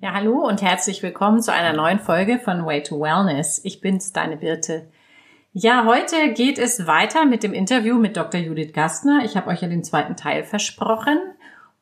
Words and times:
Ja, 0.00 0.14
hallo 0.14 0.46
und 0.46 0.62
herzlich 0.62 1.02
willkommen 1.02 1.42
zu 1.42 1.52
einer 1.52 1.72
neuen 1.72 1.98
Folge 1.98 2.38
von 2.38 2.64
Way 2.66 2.82
to 2.82 3.00
Wellness. 3.00 3.60
Ich 3.64 3.80
bin's, 3.80 4.12
deine 4.12 4.36
Birte. 4.36 4.88
Ja, 5.52 5.84
heute 5.84 6.32
geht 6.32 6.58
es 6.58 6.86
weiter 6.86 7.24
mit 7.24 7.42
dem 7.42 7.52
Interview 7.52 7.98
mit 7.98 8.16
Dr. 8.16 8.40
Judith 8.40 8.72
Gastner. 8.72 9.22
Ich 9.24 9.36
habe 9.36 9.50
euch 9.50 9.62
ja 9.62 9.68
den 9.68 9.84
zweiten 9.84 10.16
Teil 10.16 10.44
versprochen. 10.44 11.18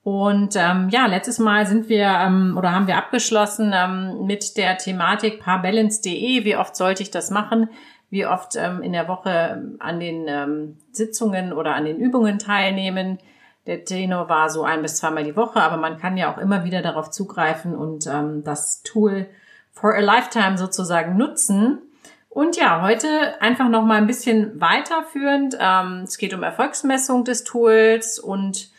Und 0.02 0.56
ähm, 0.56 0.88
ja, 0.90 1.06
letztes 1.06 1.38
Mal 1.38 1.66
sind 1.66 1.88
wir 1.88 2.06
ähm, 2.06 2.54
oder 2.56 2.72
haben 2.72 2.86
wir 2.86 2.96
abgeschlossen 2.96 3.72
ähm, 3.74 4.26
mit 4.26 4.56
der 4.56 4.78
Thematik 4.78 5.40
parbalance.de. 5.40 6.44
Wie 6.44 6.56
oft 6.56 6.74
sollte 6.74 7.02
ich 7.02 7.10
das 7.10 7.30
machen? 7.30 7.68
Wie 8.08 8.26
oft 8.26 8.56
ähm, 8.56 8.82
in 8.82 8.92
der 8.92 9.08
Woche 9.08 9.76
an 9.78 10.00
den 10.00 10.26
ähm, 10.26 10.78
Sitzungen 10.90 11.52
oder 11.52 11.74
an 11.74 11.84
den 11.84 11.98
Übungen 11.98 12.38
teilnehmen? 12.38 13.18
Der 13.66 13.84
Tenor 13.84 14.28
war 14.28 14.50
so 14.50 14.64
ein 14.64 14.82
bis 14.82 14.96
zweimal 14.96 15.24
die 15.24 15.36
Woche, 15.36 15.60
aber 15.60 15.76
man 15.76 15.98
kann 15.98 16.16
ja 16.16 16.32
auch 16.32 16.38
immer 16.38 16.64
wieder 16.64 16.82
darauf 16.82 17.10
zugreifen 17.10 17.74
und 17.74 18.06
ähm, 18.06 18.42
das 18.42 18.82
Tool 18.82 19.26
for 19.72 19.94
a 19.94 20.00
Lifetime 20.00 20.58
sozusagen 20.58 21.16
nutzen. 21.16 21.82
Und 22.28 22.56
ja, 22.56 22.80
heute 22.82 23.40
einfach 23.40 23.68
noch 23.68 23.84
mal 23.84 23.98
ein 23.98 24.06
bisschen 24.06 24.60
weiterführend. 24.60 25.56
Ähm, 25.58 26.02
es 26.04 26.16
geht 26.16 26.32
um 26.32 26.42
Erfolgsmessung 26.42 27.24
des 27.24 27.44
Tools 27.44 28.18
und 28.18 28.70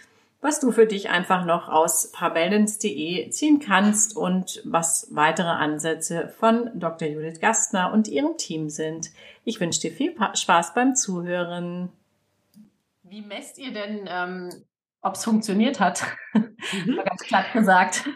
was 0.41 0.59
du 0.59 0.71
für 0.71 0.87
dich 0.87 1.09
einfach 1.09 1.45
noch 1.45 1.69
aus 1.69 2.11
parbalance.de 2.11 3.29
ziehen 3.29 3.59
kannst 3.59 4.17
und 4.17 4.61
was 4.65 5.07
weitere 5.11 5.49
Ansätze 5.49 6.33
von 6.39 6.71
Dr. 6.73 7.07
Judith 7.07 7.39
Gastner 7.39 7.93
und 7.93 8.07
ihrem 8.07 8.37
Team 8.37 8.69
sind. 8.69 9.11
Ich 9.43 9.59
wünsche 9.59 9.81
dir 9.81 9.91
viel 9.91 10.15
Spaß 10.33 10.73
beim 10.73 10.95
Zuhören. 10.95 11.89
Wie 13.03 13.21
messt 13.21 13.59
ihr 13.59 13.71
denn, 13.71 14.07
ähm, 14.07 14.49
ob 15.01 15.15
es 15.15 15.23
funktioniert 15.23 15.79
hat? 15.79 16.03
Mhm. 16.85 17.01
ganz 17.03 17.25
platt 17.25 17.51
gesagt. 17.53 18.07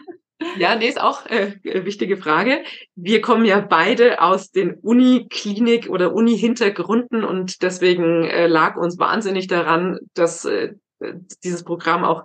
Ja, 0.58 0.76
nee, 0.76 0.88
ist 0.88 1.00
auch 1.00 1.26
äh, 1.26 1.56
wichtige 1.62 2.16
Frage. 2.16 2.62
Wir 2.94 3.20
kommen 3.20 3.44
ja 3.44 3.60
beide 3.60 4.20
aus 4.20 4.50
den 4.50 4.74
Uni-Klinik 4.74 5.88
oder 5.88 6.14
Uni-Hintergründen 6.14 7.24
und 7.24 7.62
deswegen 7.62 8.24
äh, 8.24 8.46
lag 8.46 8.76
uns 8.76 8.98
wahnsinnig 8.98 9.46
daran, 9.46 9.98
dass 10.14 10.44
äh, 10.44 10.74
dieses 11.42 11.64
Programm 11.64 12.04
auch 12.04 12.24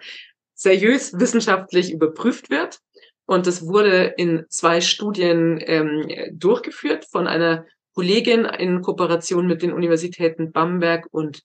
seriös 0.53 1.19
wissenschaftlich 1.19 1.91
überprüft 1.91 2.49
wird. 2.49 2.79
Und 3.25 3.47
es 3.47 3.65
wurde 3.65 4.13
in 4.17 4.45
zwei 4.49 4.81
Studien 4.81 5.59
ähm, 5.61 6.07
durchgeführt 6.33 7.05
von 7.09 7.27
einer 7.27 7.65
Kollegin 7.93 8.45
in 8.45 8.81
Kooperation 8.81 9.47
mit 9.47 9.61
den 9.61 9.73
Universitäten 9.73 10.51
Bamberg 10.51 11.07
und 11.11 11.43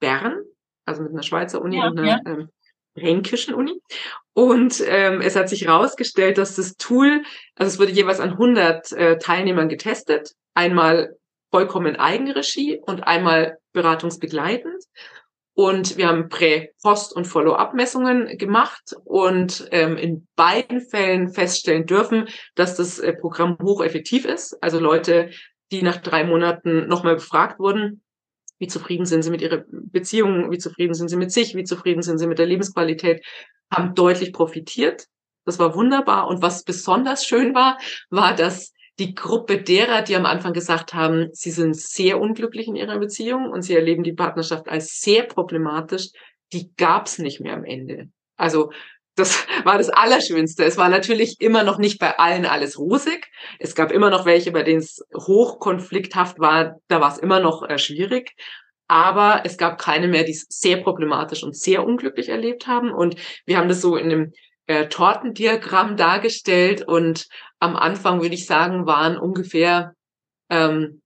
Bern, 0.00 0.42
also 0.84 1.02
mit 1.02 1.12
einer 1.12 1.22
Schweizer 1.22 1.62
Uni 1.62 1.78
ja, 1.78 1.86
und 1.86 1.98
einer 1.98 2.08
ja. 2.08 2.20
ähm, 2.26 2.48
fränkischen 2.96 3.54
Uni. 3.54 3.80
Und 4.32 4.82
ähm, 4.86 5.20
es 5.20 5.36
hat 5.36 5.48
sich 5.48 5.66
herausgestellt, 5.66 6.38
dass 6.38 6.56
das 6.56 6.76
Tool, 6.76 7.22
also 7.56 7.72
es 7.72 7.78
wurde 7.78 7.92
jeweils 7.92 8.20
an 8.20 8.30
100 8.30 8.92
äh, 8.92 9.18
Teilnehmern 9.18 9.68
getestet, 9.68 10.32
einmal 10.54 11.16
vollkommen 11.50 11.96
Eigenregie 11.96 12.80
und 12.84 13.06
einmal 13.06 13.58
beratungsbegleitend. 13.72 14.82
Und 15.56 15.96
wir 15.96 16.08
haben 16.08 16.28
Prä-, 16.28 16.70
Post- 16.82 17.14
und 17.14 17.26
Follow-up-Messungen 17.26 18.36
gemacht 18.38 18.96
und 19.04 19.68
ähm, 19.70 19.96
in 19.96 20.26
beiden 20.34 20.80
Fällen 20.80 21.32
feststellen 21.32 21.86
dürfen, 21.86 22.28
dass 22.56 22.74
das 22.74 22.98
äh, 22.98 23.12
Programm 23.12 23.56
hocheffektiv 23.62 24.24
ist. 24.24 24.60
Also 24.60 24.80
Leute, 24.80 25.30
die 25.70 25.82
nach 25.82 25.98
drei 25.98 26.24
Monaten 26.24 26.88
nochmal 26.88 27.14
befragt 27.14 27.60
wurden, 27.60 28.02
wie 28.64 28.68
zufrieden 28.68 29.04
sind 29.04 29.22
sie 29.22 29.30
mit 29.30 29.42
ihrer 29.42 29.64
Beziehung, 29.68 30.50
wie 30.50 30.56
zufrieden 30.56 30.94
sind 30.94 31.08
sie 31.08 31.16
mit 31.16 31.30
sich, 31.30 31.54
wie 31.54 31.64
zufrieden 31.64 32.00
sind 32.00 32.16
sie 32.16 32.26
mit 32.26 32.38
der 32.38 32.46
Lebensqualität, 32.46 33.22
haben 33.70 33.94
deutlich 33.94 34.32
profitiert. 34.32 35.04
Das 35.44 35.58
war 35.58 35.74
wunderbar. 35.74 36.28
Und 36.28 36.40
was 36.40 36.64
besonders 36.64 37.26
schön 37.26 37.54
war, 37.54 37.78
war, 38.08 38.34
dass 38.34 38.72
die 38.98 39.14
Gruppe 39.14 39.60
derer, 39.60 40.00
die 40.00 40.16
am 40.16 40.24
Anfang 40.24 40.54
gesagt 40.54 40.94
haben, 40.94 41.28
sie 41.32 41.50
sind 41.50 41.76
sehr 41.76 42.18
unglücklich 42.18 42.66
in 42.66 42.76
ihrer 42.76 42.98
Beziehung 42.98 43.50
und 43.50 43.60
sie 43.60 43.74
erleben 43.74 44.02
die 44.02 44.14
Partnerschaft 44.14 44.66
als 44.68 45.00
sehr 45.00 45.24
problematisch, 45.24 46.08
die 46.54 46.70
gab's 46.76 47.18
nicht 47.18 47.40
mehr 47.40 47.54
am 47.54 47.64
Ende. 47.64 48.08
Also 48.36 48.72
das 49.16 49.46
war 49.64 49.78
das 49.78 49.90
Allerschönste. 49.90 50.64
Es 50.64 50.76
war 50.76 50.88
natürlich 50.88 51.40
immer 51.40 51.62
noch 51.62 51.78
nicht 51.78 51.98
bei 51.98 52.18
allen 52.18 52.46
alles 52.46 52.78
rosig. 52.78 53.30
Es 53.58 53.74
gab 53.74 53.92
immer 53.92 54.10
noch 54.10 54.26
welche, 54.26 54.50
bei 54.50 54.62
denen 54.62 54.80
es 54.80 55.04
hochkonflikthaft 55.16 56.40
war. 56.40 56.80
Da 56.88 57.00
war 57.00 57.12
es 57.12 57.18
immer 57.18 57.40
noch 57.40 57.62
äh, 57.68 57.78
schwierig. 57.78 58.34
Aber 58.88 59.42
es 59.44 59.56
gab 59.56 59.78
keine 59.78 60.08
mehr, 60.08 60.24
die 60.24 60.32
es 60.32 60.46
sehr 60.48 60.78
problematisch 60.78 61.42
und 61.42 61.56
sehr 61.56 61.84
unglücklich 61.84 62.28
erlebt 62.28 62.66
haben. 62.66 62.92
Und 62.92 63.16
wir 63.46 63.56
haben 63.56 63.68
das 63.68 63.80
so 63.80 63.96
in 63.96 64.10
einem 64.10 64.32
äh, 64.66 64.88
Tortendiagramm 64.88 65.96
dargestellt. 65.96 66.86
Und 66.86 67.28
am 67.60 67.76
Anfang 67.76 68.20
würde 68.20 68.34
ich 68.34 68.46
sagen, 68.46 68.86
waren 68.86 69.16
ungefähr, 69.16 69.94
ähm, 70.50 71.02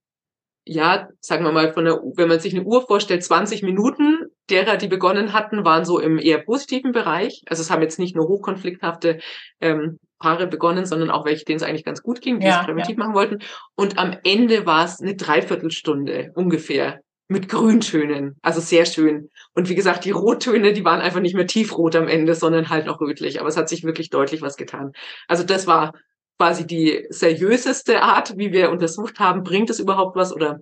ja, 0.65 1.09
sagen 1.21 1.45
wir 1.45 1.53
mal, 1.53 1.73
von 1.73 1.85
der, 1.85 2.01
wenn 2.17 2.29
man 2.29 2.41
sich 2.41 2.55
eine 2.55 2.65
Uhr 2.65 2.87
vorstellt, 2.87 3.23
20 3.23 3.63
Minuten 3.63 4.18
derer, 4.51 4.77
die 4.77 4.89
begonnen 4.89 5.33
hatten, 5.33 5.65
waren 5.65 5.85
so 5.85 5.99
im 5.99 6.19
eher 6.19 6.39
positiven 6.39 6.93
Bereich. 6.93 7.43
Also 7.49 7.63
es 7.63 7.71
haben 7.71 7.83
jetzt 7.83 7.99
nicht 7.99 8.17
nur 8.17 8.29
hochkonflikthafte 8.29 9.19
ähm, 9.61 9.99
Paare 10.19 10.47
begonnen, 10.47 10.85
sondern 10.85 11.11
auch 11.11 11.25
welche, 11.25 11.45
denen 11.45 11.59
es 11.59 11.63
eigentlich 11.63 11.85
ganz 11.85 12.03
gut 12.03 12.21
ging, 12.21 12.41
die 12.41 12.47
ja, 12.47 12.61
es 12.61 12.67
präventiv 12.67 12.97
ja. 12.97 13.05
machen 13.05 13.15
wollten. 13.15 13.39
Und 13.77 13.99
am 13.99 14.17
Ende 14.25 14.67
war 14.67 14.85
es 14.85 15.01
eine 15.01 15.15
Dreiviertelstunde 15.15 16.33
ungefähr 16.35 17.01
mit 17.29 17.49
Grüntönen. 17.49 18.37
Also 18.43 18.61
sehr 18.61 18.87
schön. 18.87 19.29
Und 19.55 19.69
wie 19.69 19.75
gesagt, 19.75 20.05
die 20.05 20.11
Rottöne, 20.11 20.73
die 20.73 20.85
waren 20.85 21.01
einfach 21.01 21.21
nicht 21.21 21.35
mehr 21.35 21.47
tiefrot 21.47 21.95
am 21.95 22.09
Ende, 22.09 22.35
sondern 22.35 22.71
halt 22.71 22.87
noch 22.87 23.01
rötlich. 23.01 23.39
Aber 23.39 23.49
es 23.49 23.57
hat 23.57 23.69
sich 23.69 23.85
wirklich 23.85 24.11
deutlich 24.11 24.43
was 24.43 24.57
getan. 24.57 24.93
Also 25.29 25.45
das 25.45 25.67
war 25.67 25.93
quasi 26.39 26.67
die 26.67 27.07
seriöseste 27.11 28.03
Art, 28.03 28.39
wie 28.39 28.53
wir 28.53 28.71
untersucht 28.71 29.19
haben, 29.19 29.43
bringt 29.43 29.71
es 29.71 29.81
überhaupt 29.81 30.17
was 30.17 30.33
oder 30.33 30.61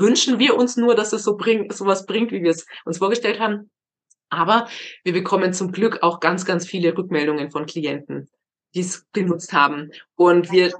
wünschen 0.00 0.38
wir 0.38 0.56
uns 0.56 0.76
nur, 0.76 0.94
dass 0.94 1.12
es 1.12 1.24
so 1.24 1.36
bringt, 1.36 1.72
sowas 1.72 2.06
bringt, 2.06 2.32
wie 2.32 2.42
wir 2.42 2.50
es 2.50 2.66
uns 2.84 2.98
vorgestellt 2.98 3.40
haben. 3.40 3.70
Aber 4.30 4.68
wir 5.04 5.12
bekommen 5.12 5.52
zum 5.52 5.72
Glück 5.72 6.02
auch 6.02 6.20
ganz, 6.20 6.44
ganz 6.44 6.66
viele 6.66 6.96
Rückmeldungen 6.96 7.50
von 7.50 7.66
Klienten, 7.66 8.30
die 8.74 8.80
es 8.80 9.06
genutzt 9.12 9.52
haben. 9.52 9.90
Und 10.16 10.50
wir 10.50 10.72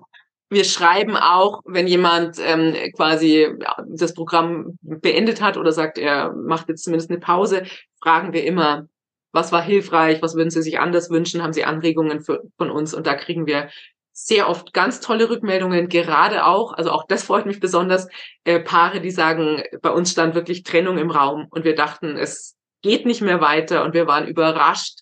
wir 0.52 0.64
schreiben 0.64 1.16
auch, 1.16 1.62
wenn 1.64 1.86
jemand 1.86 2.36
ähm, 2.38 2.74
quasi 2.94 3.48
das 3.88 4.12
Programm 4.12 4.78
beendet 4.82 5.40
hat 5.40 5.56
oder 5.56 5.72
sagt, 5.72 5.96
er 5.96 6.34
macht 6.34 6.68
jetzt 6.68 6.84
zumindest 6.84 7.10
eine 7.10 7.20
Pause, 7.20 7.62
fragen 8.02 8.34
wir 8.34 8.44
immer, 8.44 8.86
was 9.32 9.50
war 9.50 9.62
hilfreich, 9.62 10.20
was 10.20 10.34
würden 10.34 10.50
Sie 10.50 10.60
sich 10.60 10.78
anders 10.78 11.08
wünschen, 11.08 11.42
haben 11.42 11.54
Sie 11.54 11.64
Anregungen 11.64 12.20
für, 12.20 12.42
von 12.58 12.70
uns 12.70 12.92
und 12.92 13.06
da 13.06 13.14
kriegen 13.14 13.46
wir 13.46 13.70
sehr 14.12 14.48
oft 14.48 14.72
ganz 14.72 15.00
tolle 15.00 15.30
Rückmeldungen, 15.30 15.88
gerade 15.88 16.44
auch, 16.44 16.72
also 16.74 16.90
auch 16.90 17.06
das 17.06 17.24
freut 17.24 17.46
mich 17.46 17.60
besonders, 17.60 18.08
äh, 18.44 18.60
Paare, 18.60 19.00
die 19.00 19.10
sagen, 19.10 19.62
bei 19.80 19.90
uns 19.90 20.12
stand 20.12 20.34
wirklich 20.34 20.62
Trennung 20.62 20.98
im 20.98 21.10
Raum 21.10 21.46
und 21.50 21.64
wir 21.64 21.74
dachten, 21.74 22.16
es 22.16 22.56
geht 22.82 23.06
nicht 23.06 23.22
mehr 23.22 23.40
weiter 23.40 23.84
und 23.84 23.94
wir 23.94 24.06
waren 24.06 24.26
überrascht, 24.26 25.00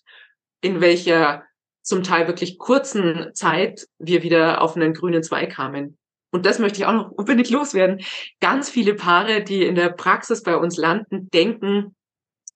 in 0.61 0.79
welcher 0.81 1.43
zum 1.81 2.03
Teil 2.03 2.27
wirklich 2.27 2.57
kurzen 2.57 3.31
Zeit 3.33 3.87
wir 3.97 4.23
wieder 4.23 4.61
auf 4.61 4.75
einen 4.75 4.93
grünen 4.93 5.23
Zweig 5.23 5.51
kamen. 5.51 5.97
Und 6.31 6.45
das 6.45 6.59
möchte 6.59 6.79
ich 6.79 6.85
auch 6.85 6.93
noch 6.93 7.11
unbedingt 7.11 7.49
loswerden. 7.49 7.99
Ganz 8.39 8.69
viele 8.69 8.93
Paare, 8.93 9.43
die 9.43 9.63
in 9.63 9.75
der 9.75 9.89
Praxis 9.89 10.43
bei 10.43 10.55
uns 10.55 10.77
landen, 10.77 11.29
denken, 11.31 11.95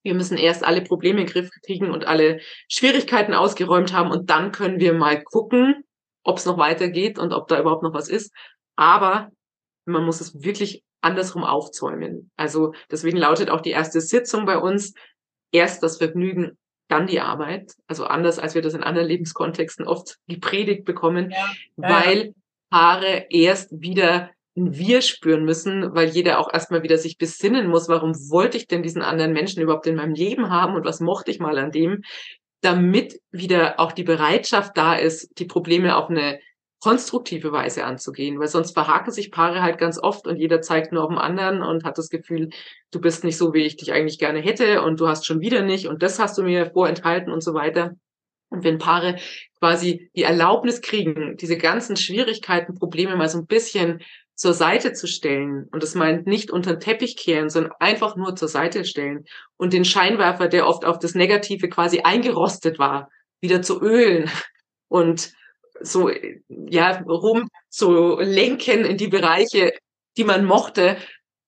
wir 0.04 0.14
müssen 0.14 0.38
erst 0.38 0.64
alle 0.64 0.82
Probleme 0.82 1.22
in 1.22 1.26
den 1.26 1.34
Griff 1.34 1.50
kriegen 1.66 1.90
und 1.90 2.06
alle 2.06 2.40
Schwierigkeiten 2.70 3.34
ausgeräumt 3.34 3.92
haben 3.92 4.12
und 4.12 4.30
dann 4.30 4.52
können 4.52 4.80
wir 4.80 4.94
mal 4.94 5.22
gucken, 5.22 5.84
ob 6.26 6.38
es 6.38 6.46
noch 6.46 6.58
weitergeht 6.58 7.18
und 7.18 7.32
ob 7.32 7.48
da 7.48 7.60
überhaupt 7.60 7.84
noch 7.84 7.94
was 7.94 8.10
ist. 8.10 8.34
Aber 8.76 9.30
man 9.86 10.04
muss 10.04 10.20
es 10.20 10.44
wirklich 10.44 10.84
andersrum 11.02 11.44
aufzäumen. 11.44 12.32
Also 12.36 12.74
deswegen 12.92 13.18
lautet 13.18 13.50
auch 13.50 13.62
die 13.62 13.70
erste 13.70 14.02
Sitzung 14.02 14.46
bei 14.46 14.58
uns 14.58 14.94
erst 15.52 15.84
das 15.84 15.98
Vergnügen, 15.98 16.58
dann 16.90 17.08
die 17.08 17.20
Arbeit. 17.20 17.74
Also 17.88 18.06
anders, 18.06 18.40
als 18.40 18.56
wir 18.56 18.62
das 18.62 18.74
in 18.74 18.84
anderen 18.84 19.08
Lebenskontexten 19.08 19.88
oft 19.88 20.18
gepredigt 20.28 20.84
bekommen, 20.84 21.30
ja, 21.30 21.38
ja, 21.78 21.90
weil 21.90 22.34
Paare 22.72 23.28
erst 23.30 23.70
wieder 23.80 24.32
ein 24.58 24.74
Wir 24.74 25.02
spüren 25.02 25.44
müssen, 25.44 25.94
weil 25.94 26.10
jeder 26.10 26.40
auch 26.40 26.52
erstmal 26.52 26.82
wieder 26.82 26.98
sich 26.98 27.18
besinnen 27.18 27.68
muss, 27.68 27.90
warum 27.90 28.14
wollte 28.30 28.58
ich 28.58 28.68
denn 28.68 28.84
diesen 28.84 29.02
anderen 29.02 29.34
Menschen 29.34 29.62
überhaupt 29.62 29.86
in 29.86 29.96
meinem 29.96 30.14
Leben 30.14 30.50
haben 30.50 30.76
und 30.76 30.86
was 30.86 31.02
mochte 31.02 31.30
ich 31.30 31.40
mal 31.40 31.58
an 31.58 31.72
dem, 31.72 32.04
damit 32.66 33.22
wieder 33.32 33.80
auch 33.80 33.92
die 33.92 34.04
Bereitschaft 34.04 34.76
da 34.76 34.96
ist, 34.96 35.40
die 35.40 35.46
Probleme 35.46 35.96
auf 35.96 36.10
eine 36.10 36.40
konstruktive 36.82 37.52
Weise 37.52 37.84
anzugehen, 37.84 38.40
weil 38.40 38.48
sonst 38.48 38.74
verhaken 38.74 39.12
sich 39.12 39.32
Paare 39.32 39.62
halt 39.62 39.78
ganz 39.78 39.98
oft 39.98 40.28
und 40.28 40.38
jeder 40.38 40.62
zeigt 40.62 40.92
nur 40.92 41.04
auf 41.04 41.10
den 41.10 41.18
anderen 41.18 41.64
und 41.64 41.84
hat 41.84 41.98
das 41.98 42.10
Gefühl, 42.10 42.50
du 42.92 43.02
bist 43.02 43.24
nicht 43.24 43.38
so, 43.38 43.54
wie 43.54 43.64
ich 43.64 43.78
dich 43.78 43.92
eigentlich 43.94 44.20
gerne 44.20 44.40
hätte 44.40 44.82
und 44.82 45.00
du 45.00 45.08
hast 45.08 45.26
schon 45.26 45.42
wieder 45.42 45.62
nicht 45.64 45.88
und 45.88 46.04
das 46.04 46.20
hast 46.20 46.38
du 46.38 46.44
mir 46.44 46.72
vorenthalten 46.72 47.32
und 47.32 47.42
so 47.42 47.54
weiter. 47.54 47.96
Und 48.50 48.64
wenn 48.64 48.78
Paare 48.78 49.16
quasi 49.60 50.12
die 50.16 50.24
Erlaubnis 50.24 50.82
kriegen, 50.82 51.38
diese 51.38 51.58
ganzen 51.58 51.98
Schwierigkeiten, 51.98 52.76
Probleme 52.76 53.16
mal 53.16 53.30
so 53.30 53.40
ein 53.40 53.48
bisschen 53.48 54.02
zur 54.36 54.54
Seite 54.54 54.94
zu 54.94 55.08
stellen, 55.08 55.68
und 55.72 55.82
das 55.82 55.96
meint 55.96 56.28
nicht 56.28 56.52
unter 56.52 56.74
den 56.74 56.82
Teppich 56.82 57.16
kehren, 57.18 57.50
sondern 57.50 57.74
einfach 57.80 58.16
nur 58.16 58.36
zur 58.36 58.50
Seite 58.50 58.84
stellen 58.84 59.26
und 59.58 59.74
den 59.74 59.86
Scheinwerfer, 59.86 60.48
der 60.48 60.68
oft 60.68 60.86
auf 60.86 61.00
das 61.00 61.16
Negative 61.16 61.70
quasi 61.70 62.02
eingerostet 62.02 62.78
war, 62.78 63.10
wieder 63.42 63.62
zu 63.62 63.82
ölen 63.82 64.30
und 64.90 65.32
so, 65.82 66.10
ja, 66.48 67.02
rum 67.02 67.50
zu 67.70 68.18
lenken 68.20 68.86
in 68.86 68.98
die 68.98 69.08
Bereiche, 69.08 69.74
die 70.18 70.24
man 70.24 70.46
mochte, 70.46 70.98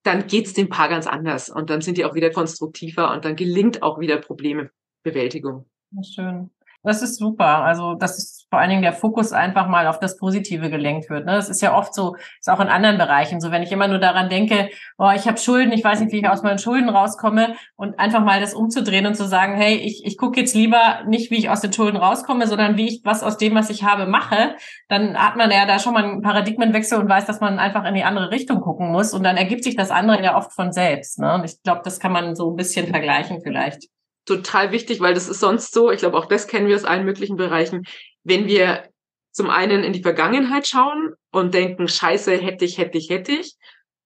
dann 0.03 0.27
geht's 0.27 0.53
dem 0.53 0.69
Paar 0.69 0.89
ganz 0.89 1.07
anders 1.07 1.49
und 1.49 1.69
dann 1.69 1.81
sind 1.81 1.97
die 1.97 2.05
auch 2.05 2.15
wieder 2.15 2.29
konstruktiver 2.29 3.13
und 3.13 3.25
dann 3.25 3.35
gelingt 3.35 3.83
auch 3.83 3.99
wieder 3.99 4.17
Problemebewältigung. 4.17 5.69
Schön. 6.03 6.49
Das 6.87 7.01
ist 7.01 7.17
super. 7.17 7.65
Also, 7.65 7.95
das 7.95 8.17
ist 8.17 8.47
vor 8.49 8.59
allen 8.59 8.69
Dingen 8.69 8.81
der 8.81 8.93
Fokus 8.93 9.33
einfach 9.33 9.67
mal 9.67 9.87
auf 9.87 9.99
das 9.99 10.15
Positive 10.15 10.69
gelenkt 10.69 11.09
wird. 11.09 11.25
Ne? 11.25 11.33
Das 11.33 11.49
ist 11.49 11.61
ja 11.61 11.77
oft 11.77 11.93
so, 11.93 12.15
ist 12.39 12.49
auch 12.49 12.61
in 12.61 12.69
anderen 12.69 12.97
Bereichen 12.97 13.41
so, 13.41 13.51
wenn 13.51 13.61
ich 13.61 13.73
immer 13.73 13.89
nur 13.89 13.99
daran 13.99 14.29
denke, 14.29 14.69
oh, 14.97 15.11
ich 15.13 15.27
habe 15.27 15.37
Schulden, 15.37 15.73
ich 15.73 15.83
weiß 15.83 15.99
nicht, 15.99 16.13
wie 16.13 16.19
ich 16.19 16.29
aus 16.29 16.43
meinen 16.43 16.59
Schulden 16.59 16.87
rauskomme 16.87 17.55
und 17.75 17.99
einfach 17.99 18.23
mal 18.23 18.39
das 18.39 18.53
umzudrehen 18.53 19.05
und 19.05 19.15
zu 19.15 19.27
sagen, 19.27 19.55
hey, 19.55 19.75
ich, 19.75 20.05
ich 20.05 20.17
gucke 20.17 20.39
jetzt 20.39 20.55
lieber 20.55 21.03
nicht, 21.07 21.29
wie 21.29 21.35
ich 21.35 21.49
aus 21.49 21.59
den 21.59 21.73
Schulden 21.73 21.97
rauskomme, 21.97 22.47
sondern 22.47 22.77
wie 22.77 22.87
ich 22.87 23.01
was 23.03 23.21
aus 23.21 23.37
dem, 23.37 23.53
was 23.53 23.69
ich 23.69 23.83
habe, 23.83 24.05
mache, 24.05 24.55
dann 24.87 25.17
hat 25.17 25.35
man 25.35 25.51
ja 25.51 25.65
da 25.65 25.79
schon 25.79 25.93
mal 25.93 26.05
einen 26.05 26.21
Paradigmenwechsel 26.21 26.99
und 26.99 27.09
weiß, 27.09 27.25
dass 27.25 27.41
man 27.41 27.59
einfach 27.59 27.83
in 27.83 27.95
die 27.95 28.05
andere 28.05 28.31
Richtung 28.31 28.61
gucken 28.61 28.93
muss 28.93 29.13
und 29.13 29.23
dann 29.23 29.35
ergibt 29.35 29.65
sich 29.65 29.75
das 29.75 29.91
andere 29.91 30.23
ja 30.23 30.37
oft 30.37 30.53
von 30.53 30.71
selbst. 30.71 31.19
Ne? 31.19 31.33
Und 31.33 31.43
ich 31.43 31.61
glaube, 31.63 31.81
das 31.83 31.99
kann 31.99 32.13
man 32.13 32.33
so 32.33 32.49
ein 32.49 32.55
bisschen 32.55 32.87
vergleichen 32.87 33.41
vielleicht 33.43 33.89
total 34.27 34.71
wichtig, 34.71 34.99
weil 34.99 35.13
das 35.13 35.27
ist 35.27 35.39
sonst 35.39 35.73
so, 35.73 35.89
ich 35.89 35.99
glaube, 35.99 36.17
auch 36.17 36.25
das 36.25 36.47
kennen 36.47 36.67
wir 36.67 36.75
aus 36.75 36.83
allen 36.83 37.05
möglichen 37.05 37.37
Bereichen, 37.37 37.83
wenn 38.23 38.45
wir 38.45 38.89
zum 39.31 39.49
einen 39.49 39.83
in 39.83 39.93
die 39.93 40.01
Vergangenheit 40.01 40.67
schauen 40.67 41.13
und 41.31 41.53
denken, 41.53 41.87
scheiße, 41.87 42.35
hätte 42.35 42.65
ich, 42.65 42.77
hätte 42.77 42.97
ich, 42.97 43.09
hätte 43.09 43.31
ich, 43.31 43.55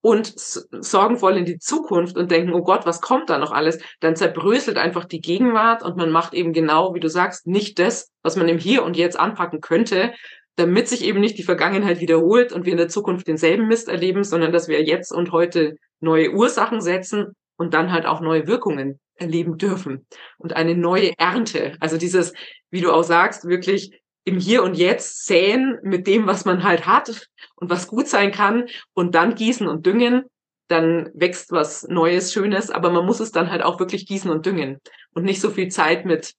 und 0.01 0.33
sorgenvoll 0.35 1.37
in 1.37 1.45
die 1.45 1.59
Zukunft 1.59 2.17
und 2.17 2.31
denken, 2.31 2.53
oh 2.53 2.63
Gott, 2.63 2.85
was 2.85 3.01
kommt 3.01 3.29
da 3.29 3.37
noch 3.37 3.51
alles, 3.51 3.79
dann 3.99 4.15
zerbröselt 4.15 4.77
einfach 4.77 5.05
die 5.05 5.21
Gegenwart 5.21 5.83
und 5.83 5.95
man 5.95 6.11
macht 6.11 6.33
eben 6.33 6.53
genau, 6.53 6.93
wie 6.95 6.99
du 6.99 7.07
sagst, 7.07 7.47
nicht 7.47 7.77
das, 7.79 8.09
was 8.23 8.35
man 8.35 8.49
im 8.49 8.57
Hier 8.57 8.83
und 8.83 8.97
Jetzt 8.97 9.19
anpacken 9.19 9.61
könnte, 9.61 10.13
damit 10.55 10.87
sich 10.87 11.03
eben 11.03 11.19
nicht 11.19 11.37
die 11.37 11.43
Vergangenheit 11.43 11.99
wiederholt 11.99 12.51
und 12.51 12.65
wir 12.65 12.71
in 12.71 12.77
der 12.77 12.89
Zukunft 12.89 13.27
denselben 13.27 13.67
Mist 13.67 13.89
erleben, 13.89 14.23
sondern 14.23 14.51
dass 14.51 14.67
wir 14.67 14.83
jetzt 14.83 15.11
und 15.11 15.31
heute 15.31 15.75
neue 15.99 16.31
Ursachen 16.31 16.81
setzen 16.81 17.35
und 17.57 17.73
dann 17.73 17.91
halt 17.91 18.05
auch 18.05 18.21
neue 18.21 18.47
Wirkungen 18.47 18.99
erleben 19.15 19.57
dürfen 19.57 20.05
und 20.37 20.55
eine 20.55 20.75
neue 20.75 21.17
Ernte. 21.17 21.75
Also 21.79 21.97
dieses, 21.97 22.33
wie 22.69 22.81
du 22.81 22.91
auch 22.91 23.03
sagst, 23.03 23.45
wirklich 23.45 24.01
im 24.23 24.39
Hier 24.39 24.63
und 24.63 24.75
Jetzt 24.75 25.25
säen 25.25 25.79
mit 25.83 26.07
dem, 26.07 26.27
was 26.27 26.45
man 26.45 26.63
halt 26.63 26.85
hat 26.85 27.27
und 27.55 27.69
was 27.69 27.87
gut 27.87 28.07
sein 28.07 28.31
kann 28.31 28.65
und 28.93 29.15
dann 29.15 29.35
gießen 29.35 29.67
und 29.67 29.85
düngen, 29.85 30.25
dann 30.67 31.09
wächst 31.13 31.51
was 31.51 31.87
Neues, 31.87 32.31
Schönes, 32.31 32.71
aber 32.71 32.91
man 32.91 33.05
muss 33.05 33.19
es 33.19 33.31
dann 33.31 33.51
halt 33.51 33.61
auch 33.63 33.79
wirklich 33.79 34.05
gießen 34.05 34.31
und 34.31 34.45
düngen 34.45 34.79
und 35.13 35.23
nicht 35.23 35.41
so 35.41 35.49
viel 35.49 35.69
Zeit 35.69 36.05
mit 36.05 36.33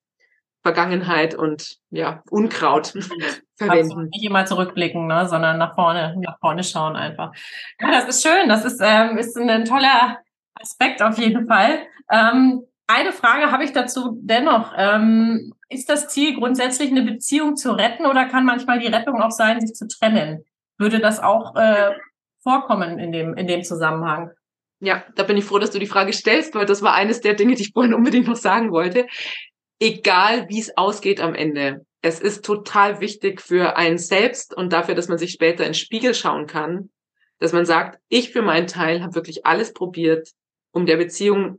Vergangenheit 0.63 1.35
und 1.35 1.79
ja, 1.91 2.23
Unkraut 2.31 2.87
verwenden. 3.57 3.91
Absolut. 3.91 4.11
Nicht 4.11 4.25
immer 4.25 4.47
zurückblicken, 4.47 5.07
ne, 5.07 5.29
sondern 5.29 5.59
nach 5.59 5.75
vorne, 5.75 6.15
nach 6.21 6.39
vorne 6.39 6.63
schauen 6.63 6.97
einfach. 6.97 7.33
Ja, 7.81 7.91
das 7.91 8.09
ist 8.09 8.23
schön. 8.23 8.49
Das 8.49 8.65
ist, 8.65 8.81
ähm, 8.81 9.19
ist 9.19 9.37
ein 9.37 9.65
toller 9.65 10.19
Aspekt 10.63 11.03
auf 11.03 11.19
jeden 11.19 11.47
Fall. 11.47 11.87
Ähm, 12.11 12.65
eine 12.87 13.13
Frage 13.13 13.51
habe 13.51 13.65
ich 13.65 13.73
dazu 13.73 14.19
dennoch. 14.21 14.73
Ähm, 14.77 15.55
ist 15.69 15.89
das 15.89 16.09
Ziel 16.09 16.35
grundsätzlich 16.35 16.91
eine 16.91 17.03
Beziehung 17.03 17.57
zu 17.57 17.73
retten 17.73 18.07
oder 18.07 18.27
kann 18.27 18.45
manchmal 18.45 18.79
die 18.79 18.89
Rettung 18.89 19.21
auch 19.23 19.31
sein, 19.31 19.61
sich 19.61 19.75
zu 19.75 19.89
trennen? 19.89 20.45
Würde 20.79 21.01
das 21.01 21.21
auch 21.21 21.57
äh, 21.57 21.93
vorkommen 22.43 22.99
in 22.99 23.13
dem, 23.13 23.35
in 23.35 23.47
dem 23.47 23.63
Zusammenhang? 23.63 24.31
Ja, 24.81 25.05
da 25.15 25.23
bin 25.23 25.37
ich 25.37 25.45
froh, 25.45 25.59
dass 25.59 25.71
du 25.71 25.79
die 25.79 25.87
Frage 25.87 26.13
stellst, 26.13 26.55
weil 26.55 26.67
das 26.67 26.83
war 26.83 26.95
eines 26.95 27.21
der 27.21 27.35
Dinge, 27.35 27.55
die 27.55 27.63
ich 27.63 27.73
vorhin 27.73 27.95
unbedingt 27.95 28.27
noch 28.27 28.37
sagen 28.37 28.73
wollte. 28.73 29.07
Egal, 29.81 30.49
wie 30.49 30.61
es 30.61 30.77
ausgeht 30.77 31.21
am 31.21 31.35
Ende. 31.35 31.87
Es 32.03 32.21
ist 32.21 32.45
total 32.45 33.01
wichtig 33.01 33.41
für 33.41 33.77
einen 33.77 33.97
selbst 33.97 34.55
und 34.55 34.73
dafür, 34.73 34.97
dass 34.97 35.09
man 35.09 35.19
sich 35.19 35.31
später 35.31 35.65
ins 35.65 35.79
Spiegel 35.79 36.15
schauen 36.15 36.49
kann, 36.49 36.91
dass 37.39 37.53
man 37.53 37.65
sagt, 37.65 38.01
ich 38.09 38.33
für 38.33 38.43
meinen 38.43 38.67
Teil 38.67 39.03
habe 39.03 39.15
wirklich 39.15 39.47
alles 39.47 39.73
probiert, 39.73 40.29
um 40.73 40.87
der 40.87 40.97
Beziehung 40.97 41.59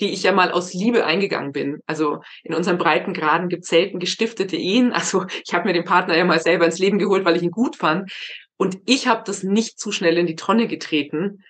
die 0.00 0.12
ich 0.12 0.24
ja 0.24 0.32
mal 0.32 0.50
aus 0.50 0.74
Liebe 0.74 1.04
eingegangen 1.04 1.52
bin. 1.52 1.80
Also 1.86 2.22
in 2.42 2.54
unseren 2.54 2.78
Breitengraden 2.78 3.48
gibt 3.48 3.62
es 3.62 3.70
selten 3.70 4.00
gestiftete 4.00 4.56
Ehen. 4.56 4.92
Also 5.02 5.26
ich 5.44 5.54
habe 5.54 5.66
mir 5.66 5.74
den 5.74 5.84
Partner 5.84 6.16
ja 6.16 6.24
mal 6.24 6.40
selber 6.40 6.64
ins 6.64 6.78
Leben 6.78 6.98
geholt, 6.98 7.24
weil 7.24 7.36
ich 7.36 7.42
ihn 7.42 7.50
gut 7.50 7.76
fand. 7.76 8.12
Und 8.56 8.78
ich 8.86 9.06
habe 9.06 9.22
das 9.24 9.42
nicht 9.42 9.78
zu 9.78 9.92
schnell 9.92 10.18
in 10.18 10.26
die 10.26 10.36
Tonne 10.36 10.66
getreten. 10.66 11.44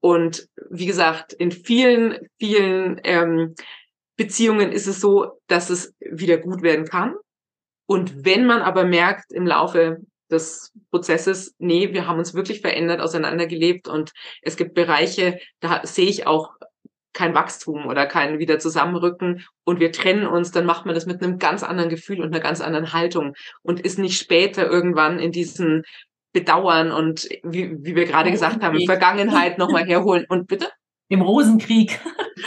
Und 0.00 0.48
wie 0.70 0.86
gesagt, 0.86 1.32
in 1.32 1.52
vielen, 1.52 2.18
vielen 2.40 3.00
ähm, 3.04 3.54
Beziehungen 4.16 4.72
ist 4.72 4.86
es 4.86 5.00
so, 5.00 5.40
dass 5.46 5.70
es 5.70 5.94
wieder 6.00 6.38
gut 6.38 6.62
werden 6.62 6.86
kann. 6.86 7.14
Und 7.86 8.24
wenn 8.24 8.46
man 8.46 8.62
aber 8.62 8.84
merkt 8.84 9.32
im 9.32 9.46
Laufe 9.46 9.98
des 10.32 10.72
Prozesses, 10.90 11.54
nee, 11.58 11.92
wir 11.92 12.06
haben 12.06 12.18
uns 12.18 12.34
wirklich 12.34 12.60
verändert, 12.60 13.00
auseinandergelebt 13.00 13.88
und 13.88 14.12
es 14.42 14.56
gibt 14.56 14.74
Bereiche, 14.74 15.38
da 15.60 15.82
sehe 15.84 16.08
ich 16.08 16.26
auch 16.26 16.50
kein 17.12 17.34
Wachstum 17.34 17.86
oder 17.86 18.06
kein 18.06 18.38
wieder 18.38 18.58
zusammenrücken 18.58 19.44
und 19.64 19.80
wir 19.80 19.92
trennen 19.92 20.26
uns, 20.26 20.50
dann 20.50 20.64
macht 20.64 20.86
man 20.86 20.94
das 20.94 21.06
mit 21.06 21.22
einem 21.22 21.38
ganz 21.38 21.62
anderen 21.62 21.90
Gefühl 21.90 22.20
und 22.20 22.28
einer 22.28 22.40
ganz 22.40 22.60
anderen 22.60 22.92
Haltung 22.92 23.34
und 23.62 23.80
ist 23.80 23.98
nicht 23.98 24.18
später 24.18 24.66
irgendwann 24.66 25.18
in 25.18 25.30
diesen 25.30 25.84
Bedauern 26.32 26.90
und 26.90 27.28
wie, 27.42 27.76
wie 27.84 27.94
wir 27.94 28.06
gerade 28.06 28.30
gesagt 28.30 28.62
haben, 28.62 28.84
Vergangenheit 28.86 29.58
nochmal 29.58 29.84
herholen 29.84 30.24
und 30.28 30.48
bitte? 30.48 30.68
Im 31.08 31.20
Rosenkrieg. 31.20 32.00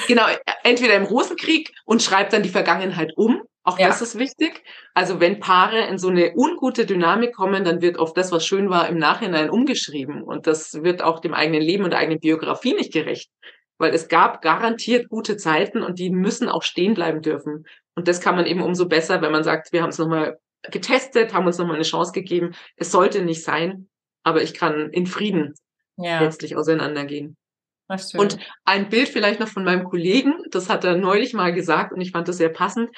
genau, 0.07 0.25
entweder 0.63 0.95
im 0.95 1.03
Rosenkrieg 1.03 1.71
und 1.85 2.01
schreibt 2.01 2.33
dann 2.33 2.41
die 2.41 2.49
Vergangenheit 2.49 3.13
um. 3.15 3.43
Auch 3.65 3.79
ja. 3.79 3.87
das 3.87 4.01
ist 4.01 4.17
wichtig. 4.17 4.63
Also 4.93 5.19
wenn 5.19 5.39
Paare 5.39 5.87
in 5.87 5.97
so 5.97 6.09
eine 6.09 6.33
ungute 6.35 6.85
Dynamik 6.85 7.35
kommen, 7.35 7.63
dann 7.63 7.81
wird 7.81 7.97
oft 7.97 8.15
das, 8.15 8.31
was 8.31 8.45
schön 8.45 8.69
war, 8.69 8.87
im 8.87 8.97
Nachhinein 8.97 9.49
umgeschrieben. 9.49 10.23
Und 10.23 10.47
das 10.47 10.83
wird 10.83 11.01
auch 11.01 11.19
dem 11.19 11.33
eigenen 11.33 11.61
Leben 11.61 11.83
und 11.83 11.89
der 11.89 11.99
eigenen 11.99 12.19
Biografie 12.19 12.73
nicht 12.73 12.93
gerecht 12.93 13.29
weil 13.77 13.93
es 13.93 14.07
gab 14.07 14.41
garantiert 14.41 15.09
gute 15.09 15.37
Zeiten 15.37 15.81
und 15.81 15.99
die 15.99 16.09
müssen 16.09 16.49
auch 16.49 16.63
stehen 16.63 16.93
bleiben 16.93 17.21
dürfen. 17.21 17.65
Und 17.95 18.07
das 18.07 18.21
kann 18.21 18.35
man 18.35 18.45
eben 18.45 18.61
umso 18.61 18.87
besser, 18.87 19.21
wenn 19.21 19.31
man 19.31 19.43
sagt, 19.43 19.71
wir 19.73 19.81
haben 19.81 19.89
es 19.89 19.97
nochmal 19.97 20.37
getestet, 20.71 21.33
haben 21.33 21.45
uns 21.45 21.57
nochmal 21.57 21.75
eine 21.75 21.83
Chance 21.83 22.11
gegeben. 22.11 22.55
Es 22.75 22.91
sollte 22.91 23.21
nicht 23.21 23.43
sein, 23.43 23.89
aber 24.23 24.41
ich 24.41 24.53
kann 24.53 24.89
in 24.91 25.05
Frieden 25.05 25.53
ja. 25.97 26.21
letztlich 26.21 26.55
auseinandergehen. 26.55 27.37
Und 28.17 28.39
ein 28.63 28.89
Bild 28.89 29.09
vielleicht 29.09 29.39
noch 29.39 29.47
von 29.47 29.63
meinem 29.63 29.83
Kollegen, 29.83 30.33
das 30.49 30.69
hat 30.69 30.83
er 30.83 30.97
neulich 30.97 31.33
mal 31.33 31.53
gesagt 31.53 31.93
und 31.93 32.01
ich 32.01 32.11
fand 32.11 32.27
das 32.27 32.37
sehr 32.37 32.49
passend. 32.49 32.89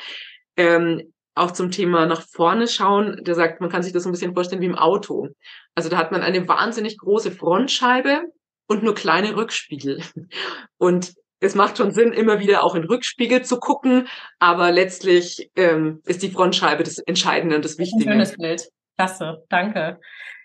Ähm, 0.57 1.13
auch 1.35 1.51
zum 1.51 1.71
Thema 1.71 2.05
nach 2.07 2.23
vorne 2.23 2.67
schauen, 2.67 3.23
der 3.23 3.35
sagt, 3.35 3.61
man 3.61 3.69
kann 3.69 3.83
sich 3.83 3.93
das 3.93 4.03
so 4.03 4.09
ein 4.09 4.11
bisschen 4.11 4.33
vorstellen 4.33 4.61
wie 4.61 4.65
im 4.65 4.75
Auto. 4.75 5.29
Also 5.75 5.87
da 5.89 5.97
hat 5.97 6.11
man 6.11 6.23
eine 6.23 6.47
wahnsinnig 6.47 6.97
große 6.97 7.31
Frontscheibe 7.31 8.23
und 8.67 8.83
nur 8.83 8.95
kleine 8.95 9.35
Rückspiegel. 9.35 10.01
Und 10.77 11.13
es 11.39 11.53
macht 11.53 11.77
schon 11.77 11.91
Sinn, 11.91 12.13
immer 12.13 12.39
wieder 12.39 12.63
auch 12.63 12.73
in 12.73 12.83
Rückspiegel 12.83 13.43
zu 13.43 13.59
gucken, 13.59 14.07
aber 14.39 14.71
letztlich 14.71 15.51
ähm, 15.55 16.01
ist 16.05 16.23
die 16.23 16.31
Frontscheibe 16.31 16.83
das 16.83 16.97
Entscheidende 16.97 17.55
und 17.55 17.63
das 17.63 17.77
Wichtige. 17.77 18.09
Ein 18.09 18.13
schönes 18.13 18.37
Bild. 18.37 18.69
Klasse, 18.97 19.43
danke. 19.49 19.99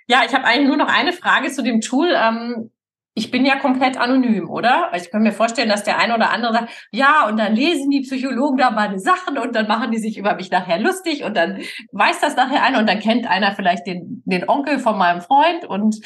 Ja, 0.06 0.22
ich 0.26 0.34
habe 0.34 0.44
eigentlich 0.44 0.68
nur 0.68 0.76
noch 0.76 0.92
eine 0.92 1.14
Frage 1.14 1.50
zu 1.50 1.62
dem 1.62 1.80
Tool. 1.80 2.12
Ähm, 2.14 2.70
ich 3.14 3.30
bin 3.30 3.44
ja 3.44 3.58
komplett 3.58 3.98
anonym, 3.98 4.48
oder? 4.48 4.90
Ich 4.96 5.10
kann 5.10 5.22
mir 5.22 5.32
vorstellen, 5.32 5.68
dass 5.68 5.84
der 5.84 5.98
eine 5.98 6.14
oder 6.14 6.30
andere 6.30 6.52
sagt, 6.54 6.88
ja, 6.92 7.28
und 7.28 7.36
dann 7.36 7.54
lesen 7.54 7.90
die 7.90 8.00
Psychologen 8.00 8.56
da 8.56 8.70
meine 8.70 8.98
Sachen 8.98 9.36
und 9.38 9.54
dann 9.54 9.68
machen 9.68 9.90
die 9.90 9.98
sich 9.98 10.16
über 10.16 10.34
mich 10.34 10.50
nachher 10.50 10.80
lustig 10.80 11.22
und 11.22 11.36
dann 11.36 11.62
weiß 11.92 12.20
das 12.20 12.36
nachher 12.36 12.62
einer 12.62 12.78
und 12.78 12.88
dann 12.88 13.00
kennt 13.00 13.26
einer 13.26 13.54
vielleicht 13.54 13.86
den, 13.86 14.22
den 14.24 14.48
Onkel 14.48 14.78
von 14.78 14.96
meinem 14.96 15.20
Freund 15.20 15.66
und 15.66 15.96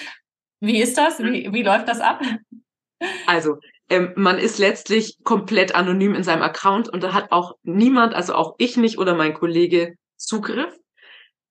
wie 0.60 0.80
ist 0.80 0.98
das? 0.98 1.22
Wie, 1.22 1.52
wie 1.52 1.62
läuft 1.62 1.86
das 1.86 2.00
ab? 2.00 2.20
Also, 3.26 3.58
ähm, 3.88 4.12
man 4.16 4.38
ist 4.38 4.58
letztlich 4.58 5.18
komplett 5.22 5.74
anonym 5.74 6.14
in 6.14 6.24
seinem 6.24 6.42
Account 6.42 6.88
und 6.88 7.02
da 7.02 7.12
hat 7.12 7.30
auch 7.30 7.52
niemand, 7.62 8.14
also 8.14 8.34
auch 8.34 8.54
ich 8.58 8.76
nicht 8.76 8.98
oder 8.98 9.14
mein 9.14 9.34
Kollege 9.34 9.94
Zugriff. 10.16 10.74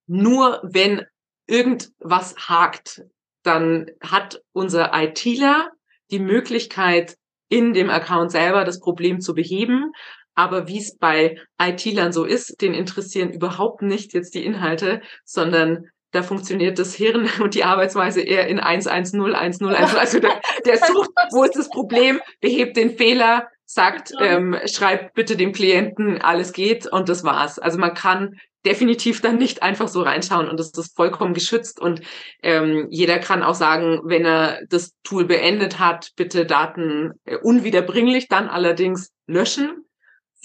Nur 0.07 0.59
wenn 0.63 1.05
irgendwas 1.47 2.35
hakt, 2.49 3.03
dann 3.45 3.91
hat 4.01 4.41
unser 4.53 4.91
ITler 4.93 5.69
die 6.11 6.19
Möglichkeit, 6.19 7.17
in 7.49 7.73
dem 7.73 7.89
Account 7.89 8.31
selber 8.31 8.63
das 8.63 8.79
Problem 8.79 9.19
zu 9.19 9.33
beheben. 9.33 9.91
Aber 10.33 10.67
wie 10.67 10.79
es 10.79 10.97
bei 10.97 11.37
IT-Lern 11.61 12.11
so 12.11 12.25
ist, 12.25 12.61
den 12.61 12.73
interessieren 12.73 13.31
überhaupt 13.31 13.81
nicht 13.81 14.13
jetzt 14.13 14.35
die 14.35 14.43
Inhalte, 14.43 15.01
sondern 15.23 15.85
da 16.11 16.23
funktioniert 16.23 16.79
das 16.79 16.95
Hirn 16.95 17.29
und 17.41 17.55
die 17.55 17.63
Arbeitsweise 17.63 18.21
eher 18.21 18.47
in 18.47 18.59
110, 18.59 19.21
101. 19.21 19.61
Also 19.95 20.19
der, 20.19 20.41
der 20.65 20.77
sucht, 20.77 21.11
wo 21.31 21.43
ist 21.43 21.55
das 21.55 21.69
Problem, 21.69 22.19
behebt 22.41 22.77
den 22.77 22.97
Fehler, 22.97 23.47
sagt, 23.65 24.13
ähm, 24.19 24.57
schreibt 24.65 25.13
bitte 25.13 25.35
dem 25.35 25.51
Klienten, 25.51 26.21
alles 26.21 26.53
geht 26.53 26.87
und 26.87 27.09
das 27.09 27.23
war's. 27.23 27.59
Also 27.59 27.77
man 27.77 27.93
kann 27.93 28.35
definitiv 28.65 29.21
dann 29.21 29.37
nicht 29.37 29.61
einfach 29.61 29.87
so 29.87 30.01
reinschauen 30.01 30.49
und 30.49 30.59
das 30.59 30.71
ist 30.71 30.95
vollkommen 30.95 31.33
geschützt 31.33 31.79
und 31.79 32.01
ähm, 32.41 32.87
jeder 32.89 33.19
kann 33.19 33.43
auch 33.43 33.53
sagen, 33.53 34.01
wenn 34.05 34.25
er 34.25 34.61
das 34.69 34.93
Tool 35.03 35.25
beendet 35.25 35.79
hat, 35.79 36.11
bitte 36.15 36.45
Daten 36.45 37.11
äh, 37.25 37.37
unwiederbringlich 37.37 38.27
dann 38.27 38.47
allerdings 38.47 39.11
löschen 39.27 39.85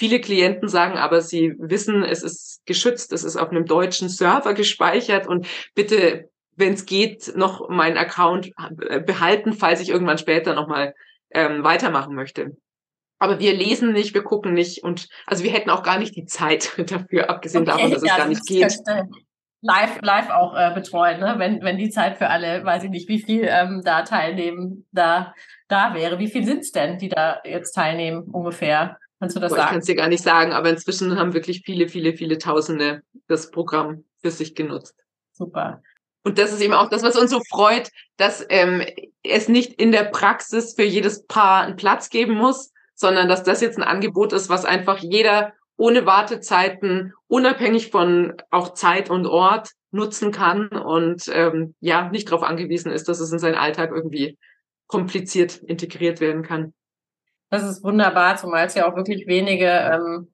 Viele 0.01 0.19
Klienten 0.19 0.67
sagen 0.67 0.97
aber, 0.97 1.21
sie 1.21 1.55
wissen, 1.59 2.03
es 2.05 2.23
ist 2.23 2.63
geschützt, 2.65 3.13
es 3.13 3.23
ist 3.23 3.37
auf 3.37 3.51
einem 3.51 3.67
deutschen 3.67 4.09
Server 4.09 4.55
gespeichert 4.55 5.27
und 5.27 5.47
bitte, 5.75 6.31
wenn 6.57 6.73
es 6.73 6.87
geht, 6.87 7.37
noch 7.37 7.69
meinen 7.69 7.99
Account 7.99 8.51
äh, 8.89 9.01
behalten, 9.01 9.53
falls 9.53 9.83
ich 9.83 9.91
irgendwann 9.91 10.17
später 10.17 10.55
nochmal 10.55 10.95
ähm, 11.33 11.65
weitermachen 11.65 12.15
möchte. 12.15 12.57
Aber 13.21 13.39
wir 13.39 13.55
lesen 13.55 13.93
nicht, 13.93 14.15
wir 14.15 14.25
gucken 14.25 14.55
nicht 14.55 14.83
und 14.83 15.09
also 15.27 15.45
wir 15.45 15.53
hätten 15.53 15.71
auch 15.71 15.83
gar 15.83 15.99
nicht 15.99 16.17
die 16.17 16.25
Zeit 16.25 16.73
dafür, 16.91 17.31
abgesehen 17.31 17.63
okay, 17.63 17.71
davon, 17.71 17.91
dass 17.93 18.03
ja, 18.03 18.13
es 18.13 18.19
gar 18.19 18.29
nicht 18.29 18.47
geht. 18.47 18.77
Live, 19.63 20.01
live 20.01 20.31
auch 20.31 20.57
äh, 20.57 20.73
betreuen, 20.75 21.21
ne? 21.21 21.35
wenn, 21.37 21.61
wenn 21.63 21.77
die 21.77 21.91
Zeit 21.91 22.17
für 22.17 22.31
alle, 22.31 22.65
weiß 22.65 22.85
ich 22.85 22.91
nicht, 22.91 23.11
wie 23.11 23.21
viel 23.21 23.47
ähm, 23.47 23.83
da 23.85 24.05
teilnehmen, 24.05 24.87
da, 24.91 25.35
da 25.69 25.93
wäre. 25.93 26.19
Wie 26.19 26.29
viel 26.29 26.47
sind 26.47 26.61
es 26.61 26.73
denn, 26.73 26.97
die 26.97 27.11
da 27.11 27.43
jetzt 27.45 27.73
teilnehmen 27.73 28.23
ungefähr? 28.23 28.97
Kannst 29.19 29.37
du 29.37 29.41
das 29.41 29.51
Boah, 29.51 29.57
sagen? 29.57 29.67
Ich 29.67 29.71
kann 29.71 29.81
es 29.81 29.85
dir 29.85 29.97
gar 29.97 30.09
nicht 30.09 30.23
sagen, 30.23 30.53
aber 30.53 30.71
inzwischen 30.71 31.19
haben 31.19 31.35
wirklich 31.35 31.61
viele, 31.63 31.89
viele, 31.89 32.15
viele 32.15 32.39
Tausende 32.39 33.03
das 33.29 33.51
Programm 33.51 34.05
für 34.23 34.31
sich 34.31 34.55
genutzt. 34.55 34.95
Super. 35.33 35.83
Und 36.25 36.39
das 36.39 36.55
ist 36.55 36.63
eben 36.63 36.73
auch 36.73 36.89
das, 36.89 37.03
was 37.03 37.17
uns 37.17 37.31
so 37.31 37.43
freut, 37.51 37.91
dass 38.17 38.47
ähm, 38.49 38.83
es 39.23 39.49
nicht 39.49 39.75
in 39.75 39.93
der 39.93 40.05
Praxis 40.05 40.75
für 40.75 40.85
jedes 40.85 41.27
Paar 41.27 41.65
einen 41.65 41.77
Platz 41.77 42.09
geben 42.09 42.35
muss, 42.35 42.73
sondern 43.01 43.29
dass 43.29 43.43
das 43.43 43.63
jetzt 43.63 43.79
ein 43.79 43.83
Angebot 43.83 44.35
ist, 44.35 44.51
was 44.51 44.67
einfach 44.67 44.99
jeder 44.99 45.55
ohne 45.79 46.05
Wartezeiten, 46.05 47.15
unabhängig 47.29 47.91
von 47.91 48.35
auch 48.51 48.75
Zeit 48.75 49.09
und 49.09 49.27
Ort 49.27 49.71
nutzen 49.91 50.33
kann 50.33 50.69
und 50.69 51.23
ähm, 51.33 51.75
ja, 51.81 52.11
nicht 52.11 52.31
darauf 52.31 52.43
angewiesen 52.43 52.93
ist, 52.93 53.09
dass 53.09 53.21
es 53.21 53.33
in 53.33 53.39
seinen 53.39 53.55
Alltag 53.55 53.91
irgendwie 53.91 54.37
kompliziert 54.87 55.57
integriert 55.57 56.21
werden 56.21 56.43
kann. 56.43 56.75
Das 57.49 57.63
ist 57.63 57.83
wunderbar, 57.83 58.37
zumal 58.37 58.67
es 58.67 58.75
ja 58.75 58.87
auch 58.87 58.95
wirklich 58.95 59.27
wenige 59.27 59.65
ähm, 59.67 60.31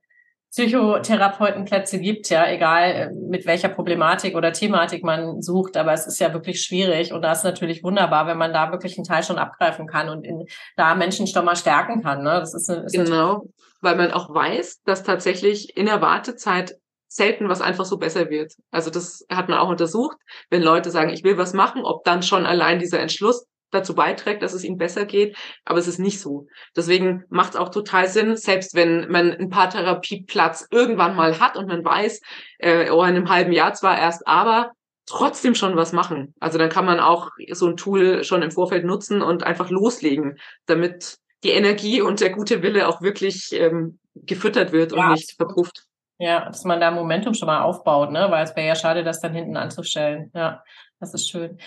Psychotherapeutenplätze 0.56 2.00
gibt, 2.00 2.30
ja, 2.30 2.48
egal 2.48 2.90
äh, 2.90 3.10
mit 3.12 3.44
welcher 3.44 3.68
Problematik 3.68 4.34
oder 4.34 4.54
Thematik 4.54 5.04
man 5.04 5.42
sucht, 5.42 5.76
aber 5.76 5.92
es 5.92 6.06
ist 6.06 6.18
ja 6.18 6.32
wirklich 6.32 6.62
schwierig 6.62 7.12
und 7.12 7.20
da 7.20 7.32
ist 7.32 7.44
natürlich 7.44 7.84
wunderbar, 7.84 8.26
wenn 8.26 8.38
man 8.38 8.54
da 8.54 8.72
wirklich 8.72 8.96
einen 8.96 9.04
Teil 9.04 9.22
schon 9.22 9.36
abgreifen 9.36 9.86
kann 9.86 10.08
und 10.08 10.24
in, 10.24 10.46
da 10.74 10.94
Menschen 10.94 11.26
schon 11.26 11.44
mal 11.44 11.56
stärken 11.56 12.02
kann. 12.02 12.22
Ne? 12.22 12.40
Das 12.40 12.54
ist, 12.54 12.70
eine, 12.70 12.84
ist 12.84 12.94
genau, 12.94 13.44
weil 13.82 13.96
man 13.96 14.12
auch 14.12 14.32
weiß, 14.32 14.80
dass 14.84 15.02
tatsächlich 15.02 15.76
in 15.76 15.84
der 15.84 16.00
Wartezeit 16.00 16.76
selten 17.06 17.50
was 17.50 17.60
einfach 17.60 17.84
so 17.84 17.98
besser 17.98 18.30
wird. 18.30 18.54
Also 18.70 18.88
das 18.88 19.26
hat 19.30 19.50
man 19.50 19.58
auch 19.58 19.68
untersucht, 19.68 20.16
wenn 20.48 20.62
Leute 20.62 20.90
sagen, 20.90 21.10
ich 21.10 21.22
will 21.22 21.36
was 21.36 21.52
machen, 21.52 21.84
ob 21.84 22.02
dann 22.04 22.22
schon 22.22 22.46
allein 22.46 22.78
dieser 22.78 23.00
Entschluss 23.00 23.46
dazu 23.70 23.94
beiträgt, 23.94 24.42
dass 24.42 24.52
es 24.52 24.64
ihm 24.64 24.76
besser 24.76 25.04
geht, 25.04 25.36
aber 25.64 25.78
es 25.78 25.88
ist 25.88 25.98
nicht 25.98 26.20
so. 26.20 26.46
Deswegen 26.76 27.24
macht 27.28 27.50
es 27.50 27.56
auch 27.56 27.70
total 27.70 28.08
Sinn, 28.08 28.36
selbst 28.36 28.74
wenn 28.74 29.10
man 29.10 29.32
ein 29.32 29.50
paar 29.50 29.70
Therapieplatz 29.70 30.66
irgendwann 30.70 31.16
mal 31.16 31.40
hat 31.40 31.56
und 31.56 31.66
man 31.66 31.84
weiß, 31.84 32.20
äh, 32.58 32.90
oh, 32.90 33.02
in 33.02 33.16
einem 33.16 33.28
halben 33.28 33.52
Jahr 33.52 33.74
zwar 33.74 33.98
erst, 33.98 34.26
aber 34.26 34.72
trotzdem 35.06 35.54
schon 35.54 35.76
was 35.76 35.92
machen. 35.92 36.34
Also 36.40 36.58
dann 36.58 36.68
kann 36.68 36.84
man 36.84 37.00
auch 37.00 37.30
so 37.52 37.66
ein 37.66 37.76
Tool 37.76 38.24
schon 38.24 38.42
im 38.42 38.50
Vorfeld 38.50 38.84
nutzen 38.84 39.22
und 39.22 39.44
einfach 39.44 39.70
loslegen, 39.70 40.38
damit 40.66 41.18
die 41.44 41.50
Energie 41.50 42.00
und 42.00 42.20
der 42.20 42.30
gute 42.30 42.62
Wille 42.62 42.88
auch 42.88 43.02
wirklich 43.02 43.52
ähm, 43.52 43.98
gefüttert 44.14 44.72
wird 44.72 44.92
ja, 44.92 45.06
und 45.06 45.12
nicht 45.12 45.36
verpufft. 45.36 45.84
Ja, 46.18 46.46
dass 46.46 46.64
man 46.64 46.80
da 46.80 46.90
Momentum 46.90 47.34
schon 47.34 47.46
mal 47.46 47.62
aufbaut, 47.62 48.10
ne? 48.10 48.26
Weil 48.30 48.44
es 48.44 48.56
wäre 48.56 48.66
ja 48.66 48.74
schade, 48.74 49.04
das 49.04 49.20
dann 49.20 49.34
hinten 49.34 49.56
anzustellen. 49.56 50.30
Ja, 50.34 50.62
das 50.98 51.12
ist 51.12 51.28
schön. 51.28 51.58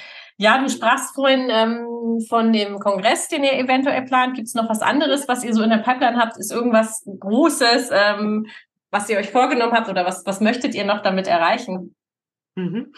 Ja, 0.42 0.58
du 0.62 0.70
sprachst 0.70 1.16
vorhin 1.16 1.50
ähm, 1.52 2.22
von 2.30 2.54
dem 2.54 2.80
Kongress, 2.80 3.28
den 3.28 3.44
ihr 3.44 3.54
eventuell 3.54 4.04
plant. 4.04 4.36
Gibt 4.36 4.48
es 4.48 4.54
noch 4.54 4.70
was 4.70 4.82
anderes, 4.82 5.28
was 5.28 5.44
ihr 5.44 5.54
so 5.54 5.62
in 5.62 5.70
der 5.70 5.80
Pipeline 5.80 6.18
habt? 6.18 6.38
Ist 6.38 6.52
irgendwas 6.52 7.04
Großes, 7.06 7.90
ähm, 7.92 8.48
was 8.90 9.10
ihr 9.10 9.18
euch 9.18 9.32
vorgenommen 9.32 9.74
habt 9.74 9.90
oder 9.90 10.06
was, 10.06 10.26
was 10.26 10.40
möchtet 10.40 10.76
ihr 10.76 10.86
noch 10.86 11.02
damit 11.02 11.28
erreichen? 11.28 11.94
Mhm. 12.56 12.94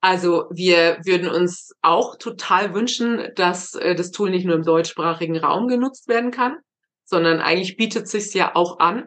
Also 0.00 0.46
wir 0.50 0.98
würden 1.04 1.28
uns 1.28 1.72
auch 1.82 2.16
total 2.16 2.72
wünschen, 2.72 3.28
dass 3.36 3.74
äh, 3.74 3.94
das 3.94 4.10
Tool 4.10 4.30
nicht 4.30 4.46
nur 4.46 4.56
im 4.56 4.64
deutschsprachigen 4.64 5.36
Raum 5.36 5.68
genutzt 5.68 6.08
werden 6.08 6.30
kann, 6.30 6.56
sondern 7.04 7.40
eigentlich 7.40 7.76
bietet 7.76 8.08
sich 8.08 8.32
ja 8.32 8.54
auch 8.54 8.78
an, 8.78 9.06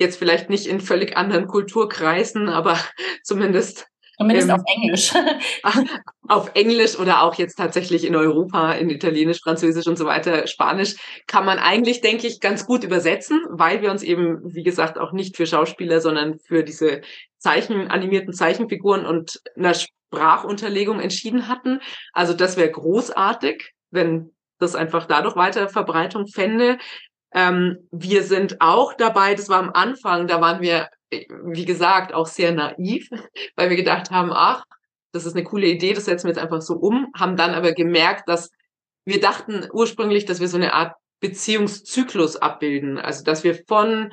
Jetzt 0.00 0.16
vielleicht 0.16 0.48
nicht 0.48 0.66
in 0.66 0.80
völlig 0.80 1.18
anderen 1.18 1.46
Kulturkreisen, 1.46 2.48
aber 2.48 2.78
zumindest 3.22 3.86
Zumindest 4.16 4.48
ähm, 4.48 4.54
auf 4.54 4.62
Englisch. 4.74 5.12
auf 6.30 6.52
Englisch 6.54 6.96
oder 6.96 7.22
auch 7.22 7.34
jetzt 7.34 7.56
tatsächlich 7.56 8.06
in 8.06 8.14
Europa, 8.14 8.74
in 8.74 8.88
Italienisch, 8.88 9.40
Französisch 9.42 9.88
und 9.88 9.98
so 9.98 10.06
weiter, 10.06 10.46
Spanisch, 10.46 10.94
kann 11.26 11.44
man 11.44 11.58
eigentlich, 11.58 12.02
denke 12.02 12.28
ich, 12.28 12.38
ganz 12.38 12.66
gut 12.66 12.84
übersetzen, 12.84 13.44
weil 13.50 13.82
wir 13.82 13.90
uns 13.90 14.04
eben, 14.04 14.38
wie 14.44 14.62
gesagt, 14.62 14.96
auch 14.96 15.10
nicht 15.10 15.36
für 15.36 15.44
Schauspieler, 15.44 16.00
sondern 16.00 16.38
für 16.38 16.62
diese 16.62 17.00
Zeichen, 17.38 17.88
animierten 17.88 18.32
Zeichenfiguren 18.32 19.06
und 19.06 19.40
einer 19.56 19.74
Sprachunterlegung 19.74 21.00
entschieden 21.00 21.48
hatten. 21.48 21.80
Also 22.12 22.32
das 22.32 22.56
wäre 22.56 22.70
großartig, 22.70 23.72
wenn 23.90 24.30
das 24.60 24.76
einfach 24.76 25.06
dadurch 25.06 25.34
weiter 25.34 25.68
Verbreitung 25.68 26.28
fände. 26.28 26.78
Ähm, 27.34 27.88
wir 27.90 28.22
sind 28.22 28.60
auch 28.60 28.94
dabei, 28.94 29.34
das 29.34 29.48
war 29.48 29.58
am 29.58 29.70
Anfang, 29.70 30.28
da 30.28 30.40
waren 30.40 30.60
wir, 30.60 30.90
wie 31.10 31.64
gesagt, 31.64 32.14
auch 32.14 32.28
sehr 32.28 32.52
naiv, 32.52 33.08
weil 33.56 33.68
wir 33.68 33.76
gedacht 33.76 34.12
haben, 34.12 34.30
ach, 34.32 34.62
das 35.12 35.26
ist 35.26 35.34
eine 35.34 35.44
coole 35.44 35.66
Idee, 35.66 35.92
das 35.92 36.04
setzen 36.04 36.24
wir 36.24 36.30
jetzt 36.30 36.42
einfach 36.42 36.62
so 36.62 36.74
um, 36.74 37.08
haben 37.16 37.36
dann 37.36 37.54
aber 37.54 37.72
gemerkt, 37.72 38.28
dass 38.28 38.50
wir 39.04 39.20
dachten 39.20 39.66
ursprünglich, 39.72 40.24
dass 40.24 40.40
wir 40.40 40.48
so 40.48 40.56
eine 40.56 40.74
Art 40.74 40.94
Beziehungszyklus 41.20 42.36
abbilden, 42.36 42.98
also 42.98 43.24
dass 43.24 43.44
wir 43.44 43.54
von 43.66 44.12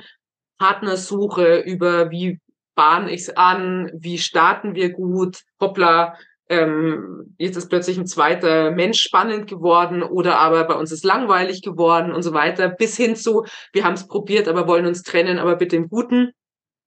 Partnersuche 0.57 1.59
über 1.59 2.11
wie 2.11 2.39
bahn 2.75 3.07
ich's 3.07 3.29
an, 3.29 3.91
wie 3.93 4.17
starten 4.17 4.75
wir 4.75 4.91
gut, 4.91 5.41
hoppla, 5.59 6.15
ähm, 6.49 7.35
jetzt 7.37 7.57
ist 7.57 7.69
plötzlich 7.69 7.97
ein 7.97 8.05
zweiter 8.05 8.71
Mensch 8.71 9.01
spannend 9.01 9.47
geworden 9.47 10.03
oder 10.03 10.37
aber 10.39 10.63
bei 10.65 10.75
uns 10.75 10.91
ist 10.91 11.03
langweilig 11.03 11.61
geworden 11.61 12.13
und 12.13 12.23
so 12.23 12.33
weiter, 12.33 12.69
bis 12.69 12.95
hin 12.95 13.15
zu, 13.15 13.45
wir 13.73 13.83
haben 13.83 13.95
es 13.95 14.07
probiert, 14.07 14.47
aber 14.47 14.67
wollen 14.67 14.85
uns 14.85 15.03
trennen, 15.03 15.39
aber 15.39 15.55
bitte 15.55 15.75
im 15.75 15.89
Guten, 15.89 16.31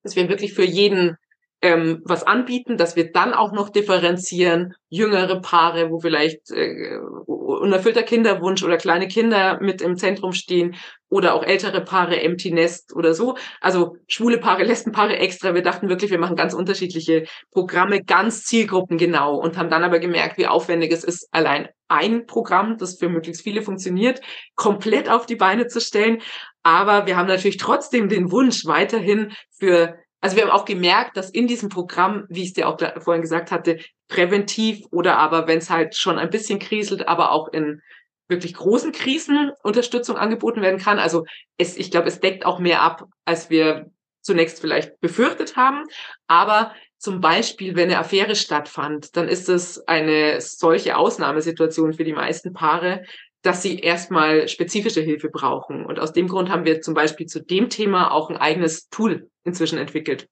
dass 0.02 0.16
wir 0.16 0.28
wirklich 0.28 0.54
für 0.54 0.64
jeden 0.64 1.16
ähm, 1.62 2.00
was 2.04 2.22
anbieten, 2.22 2.76
dass 2.76 2.96
wir 2.96 3.12
dann 3.12 3.34
auch 3.34 3.52
noch 3.52 3.68
differenzieren, 3.68 4.74
jüngere 4.88 5.40
Paare, 5.40 5.90
wo 5.90 6.00
vielleicht 6.00 6.50
äh, 6.50 6.98
unerfüllter 7.26 8.02
Kinderwunsch 8.02 8.62
oder 8.62 8.78
kleine 8.78 9.08
Kinder 9.08 9.58
mit 9.60 9.82
im 9.82 9.96
Zentrum 9.96 10.32
stehen 10.32 10.76
oder 11.10 11.34
auch 11.34 11.42
ältere 11.42 11.82
Paare, 11.82 12.20
Empty 12.20 12.52
Nest 12.52 12.94
oder 12.94 13.12
so. 13.12 13.36
Also 13.60 13.96
schwule 14.06 14.38
Paare, 14.38 14.64
Lesbenpaare 14.64 15.18
extra. 15.18 15.54
Wir 15.54 15.62
dachten 15.62 15.88
wirklich, 15.88 16.10
wir 16.10 16.18
machen 16.18 16.36
ganz 16.36 16.54
unterschiedliche 16.54 17.26
Programme, 17.50 18.02
ganz 18.02 18.44
zielgruppengenau 18.44 19.36
und 19.36 19.58
haben 19.58 19.70
dann 19.70 19.84
aber 19.84 19.98
gemerkt, 19.98 20.38
wie 20.38 20.46
aufwendig 20.46 20.92
es 20.92 21.04
ist, 21.04 21.28
allein 21.30 21.68
ein 21.88 22.26
Programm, 22.26 22.78
das 22.78 22.98
für 22.98 23.08
möglichst 23.08 23.42
viele 23.42 23.62
funktioniert, 23.62 24.20
komplett 24.54 25.10
auf 25.10 25.26
die 25.26 25.36
Beine 25.36 25.66
zu 25.66 25.80
stellen. 25.80 26.22
Aber 26.62 27.06
wir 27.06 27.16
haben 27.16 27.26
natürlich 27.26 27.56
trotzdem 27.56 28.08
den 28.08 28.30
Wunsch, 28.30 28.64
weiterhin 28.64 29.32
für 29.58 29.96
also 30.20 30.36
wir 30.36 30.44
haben 30.44 30.50
auch 30.50 30.64
gemerkt, 30.64 31.16
dass 31.16 31.30
in 31.30 31.46
diesem 31.46 31.68
Programm, 31.68 32.26
wie 32.28 32.42
ich 32.42 32.48
es 32.48 32.54
dir 32.54 32.68
auch 32.68 32.78
vorhin 33.02 33.22
gesagt 33.22 33.50
hatte, 33.50 33.78
präventiv 34.08 34.84
oder 34.90 35.18
aber 35.18 35.46
wenn 35.46 35.58
es 35.58 35.70
halt 35.70 35.96
schon 35.96 36.18
ein 36.18 36.30
bisschen 36.30 36.58
kriselt, 36.58 37.08
aber 37.08 37.32
auch 37.32 37.48
in 37.48 37.80
wirklich 38.28 38.54
großen 38.54 38.92
Krisen 38.92 39.50
Unterstützung 39.62 40.16
angeboten 40.16 40.62
werden 40.62 40.80
kann. 40.80 40.98
Also 40.98 41.24
es, 41.58 41.76
ich 41.76 41.90
glaube, 41.90 42.08
es 42.08 42.20
deckt 42.20 42.46
auch 42.46 42.58
mehr 42.58 42.82
ab, 42.82 43.08
als 43.24 43.50
wir 43.50 43.90
zunächst 44.22 44.60
vielleicht 44.60 45.00
befürchtet 45.00 45.56
haben. 45.56 45.84
Aber 46.26 46.74
zum 46.98 47.20
Beispiel, 47.20 47.76
wenn 47.76 47.88
eine 47.88 47.98
Affäre 47.98 48.36
stattfand, 48.36 49.16
dann 49.16 49.26
ist 49.26 49.48
es 49.48 49.86
eine 49.88 50.40
solche 50.40 50.96
Ausnahmesituation 50.96 51.94
für 51.94 52.04
die 52.04 52.12
meisten 52.12 52.52
Paare, 52.52 53.04
dass 53.42 53.62
sie 53.62 53.78
erstmal 53.78 54.48
spezifische 54.48 55.00
Hilfe 55.00 55.30
brauchen. 55.30 55.84
Und 55.84 55.98
aus 55.98 56.12
dem 56.12 56.28
Grund 56.28 56.50
haben 56.50 56.64
wir 56.64 56.80
zum 56.80 56.94
Beispiel 56.94 57.26
zu 57.26 57.42
dem 57.42 57.70
Thema 57.70 58.12
auch 58.12 58.30
ein 58.30 58.36
eigenes 58.36 58.88
Tool 58.88 59.28
inzwischen 59.44 59.78
entwickelt. 59.78 60.28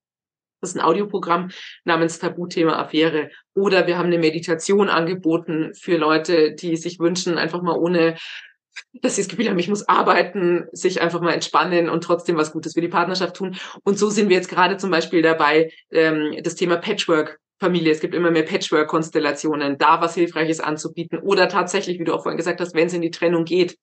Das 0.60 0.70
ist 0.70 0.76
ein 0.76 0.84
Audioprogramm 0.84 1.50
namens 1.84 2.18
Tabuthema 2.18 2.78
Affäre. 2.78 3.30
Oder 3.54 3.86
wir 3.86 3.96
haben 3.96 4.06
eine 4.06 4.18
Meditation 4.18 4.88
angeboten 4.88 5.72
für 5.74 5.96
Leute, 5.96 6.52
die 6.52 6.76
sich 6.76 6.98
wünschen, 6.98 7.38
einfach 7.38 7.62
mal 7.62 7.78
ohne, 7.78 8.16
dass 8.92 9.16
sie 9.16 9.22
das 9.22 9.28
Gefühl 9.28 9.48
haben, 9.48 9.58
ich 9.58 9.68
muss 9.68 9.88
arbeiten, 9.88 10.66
sich 10.72 11.00
einfach 11.00 11.20
mal 11.20 11.32
entspannen 11.32 11.88
und 11.88 12.02
trotzdem 12.02 12.36
was 12.36 12.52
Gutes 12.52 12.74
für 12.74 12.80
die 12.80 12.88
Partnerschaft 12.88 13.36
tun. 13.36 13.56
Und 13.84 13.98
so 13.98 14.10
sind 14.10 14.28
wir 14.28 14.36
jetzt 14.36 14.50
gerade 14.50 14.76
zum 14.76 14.90
Beispiel 14.90 15.22
dabei, 15.22 15.70
ähm, 15.90 16.36
das 16.42 16.56
Thema 16.56 16.76
Patchwork 16.76 17.38
Familie. 17.60 17.92
Es 17.92 18.00
gibt 18.00 18.14
immer 18.14 18.30
mehr 18.30 18.44
Patchwork-Konstellationen, 18.44 19.78
da 19.78 20.00
was 20.00 20.14
Hilfreiches 20.14 20.60
anzubieten. 20.60 21.18
Oder 21.18 21.48
tatsächlich, 21.48 21.98
wie 21.98 22.04
du 22.04 22.14
auch 22.14 22.22
vorhin 22.22 22.36
gesagt 22.36 22.60
hast, 22.60 22.74
wenn 22.74 22.86
es 22.86 22.94
in 22.94 23.02
die 23.02 23.10
Trennung 23.10 23.44
geht, 23.44 23.76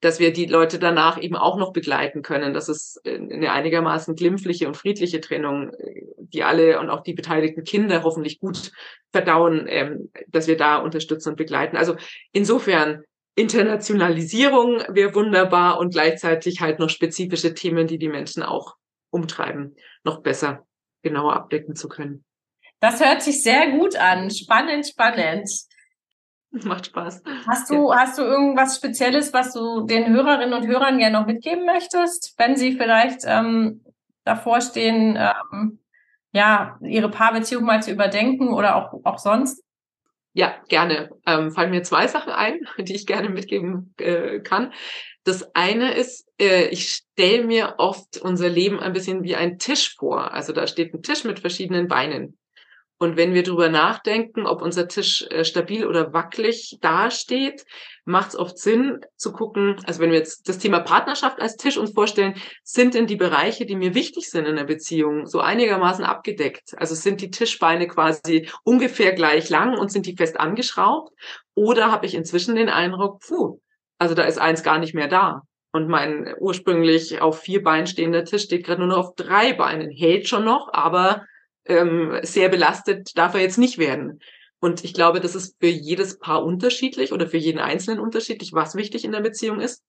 dass 0.00 0.18
wir 0.18 0.32
die 0.32 0.46
Leute 0.46 0.78
danach 0.78 1.20
eben 1.20 1.36
auch 1.36 1.58
noch 1.58 1.72
begleiten 1.72 2.22
können. 2.22 2.54
Das 2.54 2.68
ist 2.68 3.00
eine 3.04 3.52
einigermaßen 3.52 4.14
glimpfliche 4.14 4.66
und 4.66 4.76
friedliche 4.76 5.20
Trennung, 5.20 5.72
die 6.16 6.42
alle 6.42 6.80
und 6.80 6.88
auch 6.88 7.02
die 7.02 7.12
beteiligten 7.12 7.64
Kinder 7.64 8.02
hoffentlich 8.02 8.40
gut 8.40 8.72
verdauen, 9.12 9.66
ähm, 9.68 10.10
dass 10.28 10.46
wir 10.46 10.56
da 10.56 10.78
unterstützen 10.78 11.30
und 11.30 11.36
begleiten. 11.36 11.76
Also 11.76 11.96
insofern 12.32 13.02
Internationalisierung 13.34 14.82
wäre 14.88 15.14
wunderbar 15.14 15.78
und 15.78 15.92
gleichzeitig 15.92 16.60
halt 16.60 16.78
noch 16.78 16.90
spezifische 16.90 17.54
Themen, 17.54 17.86
die 17.86 17.98
die 17.98 18.08
Menschen 18.08 18.42
auch 18.42 18.76
umtreiben, 19.10 19.76
noch 20.04 20.22
besser 20.22 20.66
genauer 21.02 21.34
abdecken 21.34 21.74
zu 21.74 21.88
können. 21.88 22.24
Das 22.80 23.04
hört 23.04 23.22
sich 23.22 23.42
sehr 23.42 23.70
gut 23.70 23.96
an. 23.96 24.30
Spannend, 24.30 24.88
spannend. 24.88 25.48
Macht 26.64 26.86
Spaß. 26.86 27.22
Hast 27.46 27.70
du, 27.70 27.90
ja. 27.90 27.96
hast 27.96 28.18
du 28.18 28.22
irgendwas 28.22 28.76
Spezielles, 28.76 29.32
was 29.32 29.52
du 29.52 29.86
den 29.86 30.12
Hörerinnen 30.12 30.54
und 30.54 30.66
Hörern 30.66 30.98
gerne 30.98 31.18
noch 31.18 31.26
mitgeben 31.26 31.64
möchtest, 31.64 32.34
wenn 32.38 32.56
sie 32.56 32.72
vielleicht 32.72 33.20
ähm, 33.24 33.84
davor 34.24 34.60
stehen, 34.60 35.16
ähm, 35.16 35.78
ja, 36.32 36.78
ihre 36.82 37.10
Paarbeziehung 37.10 37.64
mal 37.64 37.82
zu 37.82 37.92
überdenken 37.92 38.48
oder 38.48 38.76
auch, 38.76 39.00
auch 39.04 39.18
sonst? 39.18 39.62
Ja, 40.32 40.54
gerne. 40.68 41.10
Ähm, 41.26 41.50
fallen 41.50 41.70
mir 41.70 41.82
zwei 41.82 42.06
Sachen 42.08 42.32
ein, 42.32 42.60
die 42.78 42.94
ich 42.94 43.06
gerne 43.06 43.28
mitgeben 43.28 43.94
äh, 43.98 44.40
kann. 44.40 44.72
Das 45.24 45.54
eine 45.54 45.94
ist, 45.94 46.26
äh, 46.40 46.68
ich 46.68 46.90
stelle 46.90 47.44
mir 47.44 47.74
oft 47.78 48.16
unser 48.16 48.48
Leben 48.48 48.80
ein 48.80 48.92
bisschen 48.92 49.22
wie 49.22 49.36
ein 49.36 49.58
Tisch 49.58 49.94
vor. 49.96 50.32
Also 50.32 50.52
da 50.52 50.66
steht 50.66 50.94
ein 50.94 51.02
Tisch 51.02 51.24
mit 51.24 51.40
verschiedenen 51.40 51.88
Beinen. 51.88 52.38
Und 53.02 53.16
wenn 53.16 53.32
wir 53.32 53.42
drüber 53.42 53.70
nachdenken, 53.70 54.46
ob 54.46 54.60
unser 54.60 54.86
Tisch 54.86 55.26
äh, 55.30 55.42
stabil 55.42 55.86
oder 55.86 56.12
wackelig 56.12 56.76
dasteht, 56.82 57.64
macht 58.04 58.28
es 58.28 58.36
oft 58.36 58.58
Sinn 58.58 59.00
zu 59.16 59.32
gucken, 59.32 59.76
also 59.86 60.00
wenn 60.00 60.10
wir 60.10 60.18
jetzt 60.18 60.50
das 60.50 60.58
Thema 60.58 60.80
Partnerschaft 60.80 61.40
als 61.40 61.56
Tisch 61.56 61.78
uns 61.78 61.92
vorstellen, 61.92 62.34
sind 62.62 62.92
denn 62.92 63.06
die 63.06 63.16
Bereiche, 63.16 63.64
die 63.64 63.74
mir 63.74 63.94
wichtig 63.94 64.28
sind 64.28 64.44
in 64.44 64.56
der 64.56 64.64
Beziehung, 64.64 65.24
so 65.24 65.40
einigermaßen 65.40 66.04
abgedeckt? 66.04 66.74
Also 66.76 66.94
sind 66.94 67.22
die 67.22 67.30
Tischbeine 67.30 67.88
quasi 67.88 68.50
ungefähr 68.64 69.12
gleich 69.14 69.48
lang 69.48 69.78
und 69.78 69.90
sind 69.90 70.04
die 70.04 70.16
fest 70.16 70.38
angeschraubt? 70.38 71.10
Oder 71.54 71.90
habe 71.90 72.04
ich 72.04 72.14
inzwischen 72.14 72.54
den 72.54 72.68
Eindruck, 72.68 73.20
puh, 73.26 73.60
also 73.96 74.14
da 74.14 74.24
ist 74.24 74.38
eins 74.38 74.62
gar 74.62 74.78
nicht 74.78 74.92
mehr 74.92 75.08
da. 75.08 75.40
Und 75.72 75.88
mein 75.88 76.34
ursprünglich 76.38 77.22
auf 77.22 77.40
vier 77.40 77.62
Beinen 77.62 77.86
stehender 77.86 78.24
Tisch 78.26 78.42
steht 78.42 78.66
gerade 78.66 78.80
nur 78.80 78.88
noch 78.88 78.98
auf 78.98 79.14
drei 79.14 79.54
Beinen. 79.54 79.88
Hält 79.90 80.28
schon 80.28 80.44
noch, 80.44 80.68
aber 80.70 81.24
ähm, 81.66 82.18
sehr 82.22 82.48
belastet 82.48 83.16
darf 83.16 83.34
er 83.34 83.40
jetzt 83.40 83.58
nicht 83.58 83.78
werden. 83.78 84.20
Und 84.60 84.84
ich 84.84 84.92
glaube, 84.92 85.20
das 85.20 85.34
ist 85.34 85.56
für 85.58 85.68
jedes 85.68 86.18
Paar 86.18 86.44
unterschiedlich 86.44 87.12
oder 87.12 87.26
für 87.26 87.38
jeden 87.38 87.60
Einzelnen 87.60 88.00
unterschiedlich, 88.00 88.52
was 88.52 88.74
wichtig 88.74 89.04
in 89.04 89.12
der 89.12 89.20
Beziehung 89.20 89.60
ist. 89.60 89.82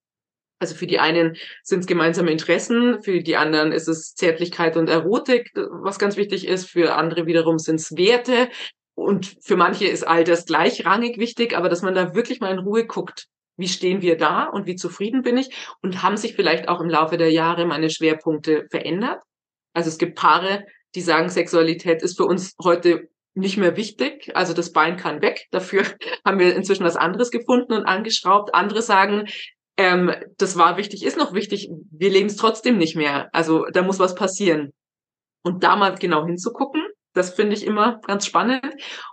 Also 0.58 0.74
für 0.74 0.86
die 0.86 1.00
einen 1.00 1.36
sind 1.62 1.80
es 1.80 1.86
gemeinsame 1.86 2.30
Interessen, 2.30 3.02
für 3.02 3.20
die 3.20 3.36
anderen 3.36 3.72
ist 3.72 3.88
es 3.88 4.14
Zärtlichkeit 4.14 4.76
und 4.76 4.88
Erotik, 4.88 5.50
was 5.54 5.98
ganz 5.98 6.16
wichtig 6.16 6.46
ist, 6.46 6.70
für 6.70 6.94
andere 6.94 7.26
wiederum 7.26 7.58
sind 7.58 7.80
es 7.80 7.96
Werte 7.96 8.48
und 8.94 9.36
für 9.40 9.56
manche 9.56 9.86
ist 9.86 10.06
all 10.06 10.22
das 10.22 10.46
gleichrangig 10.46 11.18
wichtig, 11.18 11.56
aber 11.56 11.68
dass 11.68 11.82
man 11.82 11.94
da 11.94 12.14
wirklich 12.14 12.40
mal 12.40 12.52
in 12.52 12.60
Ruhe 12.60 12.86
guckt, 12.86 13.26
wie 13.56 13.68
stehen 13.68 14.02
wir 14.02 14.16
da 14.16 14.44
und 14.44 14.66
wie 14.66 14.76
zufrieden 14.76 15.22
bin 15.22 15.36
ich 15.36 15.50
und 15.82 16.02
haben 16.02 16.16
sich 16.16 16.34
vielleicht 16.34 16.68
auch 16.68 16.80
im 16.80 16.88
Laufe 16.88 17.18
der 17.18 17.32
Jahre 17.32 17.66
meine 17.66 17.90
Schwerpunkte 17.90 18.66
verändert. 18.70 19.22
Also 19.74 19.88
es 19.88 19.98
gibt 19.98 20.16
Paare, 20.16 20.64
die 20.94 21.00
sagen, 21.00 21.28
Sexualität 21.28 22.02
ist 22.02 22.16
für 22.16 22.24
uns 22.24 22.54
heute 22.62 23.08
nicht 23.34 23.56
mehr 23.56 23.76
wichtig. 23.76 24.30
Also 24.34 24.52
das 24.52 24.72
Bein 24.72 24.96
kann 24.96 25.22
weg. 25.22 25.46
Dafür 25.50 25.84
haben 26.24 26.38
wir 26.38 26.54
inzwischen 26.54 26.84
was 26.84 26.96
anderes 26.96 27.30
gefunden 27.30 27.72
und 27.72 27.84
angeschraubt. 27.84 28.54
Andere 28.54 28.82
sagen, 28.82 29.26
ähm, 29.76 30.12
das 30.36 30.56
war 30.56 30.76
wichtig, 30.76 31.04
ist 31.04 31.16
noch 31.16 31.32
wichtig. 31.32 31.70
Wir 31.90 32.10
leben 32.10 32.26
es 32.26 32.36
trotzdem 32.36 32.76
nicht 32.76 32.96
mehr. 32.96 33.30
Also 33.32 33.64
da 33.72 33.82
muss 33.82 33.98
was 33.98 34.14
passieren. 34.14 34.72
Und 35.42 35.64
da 35.64 35.76
mal 35.76 35.94
genau 35.96 36.24
hinzugucken, 36.24 36.82
das 37.14 37.34
finde 37.34 37.54
ich 37.54 37.66
immer 37.66 38.00
ganz 38.06 38.26
spannend. 38.26 38.64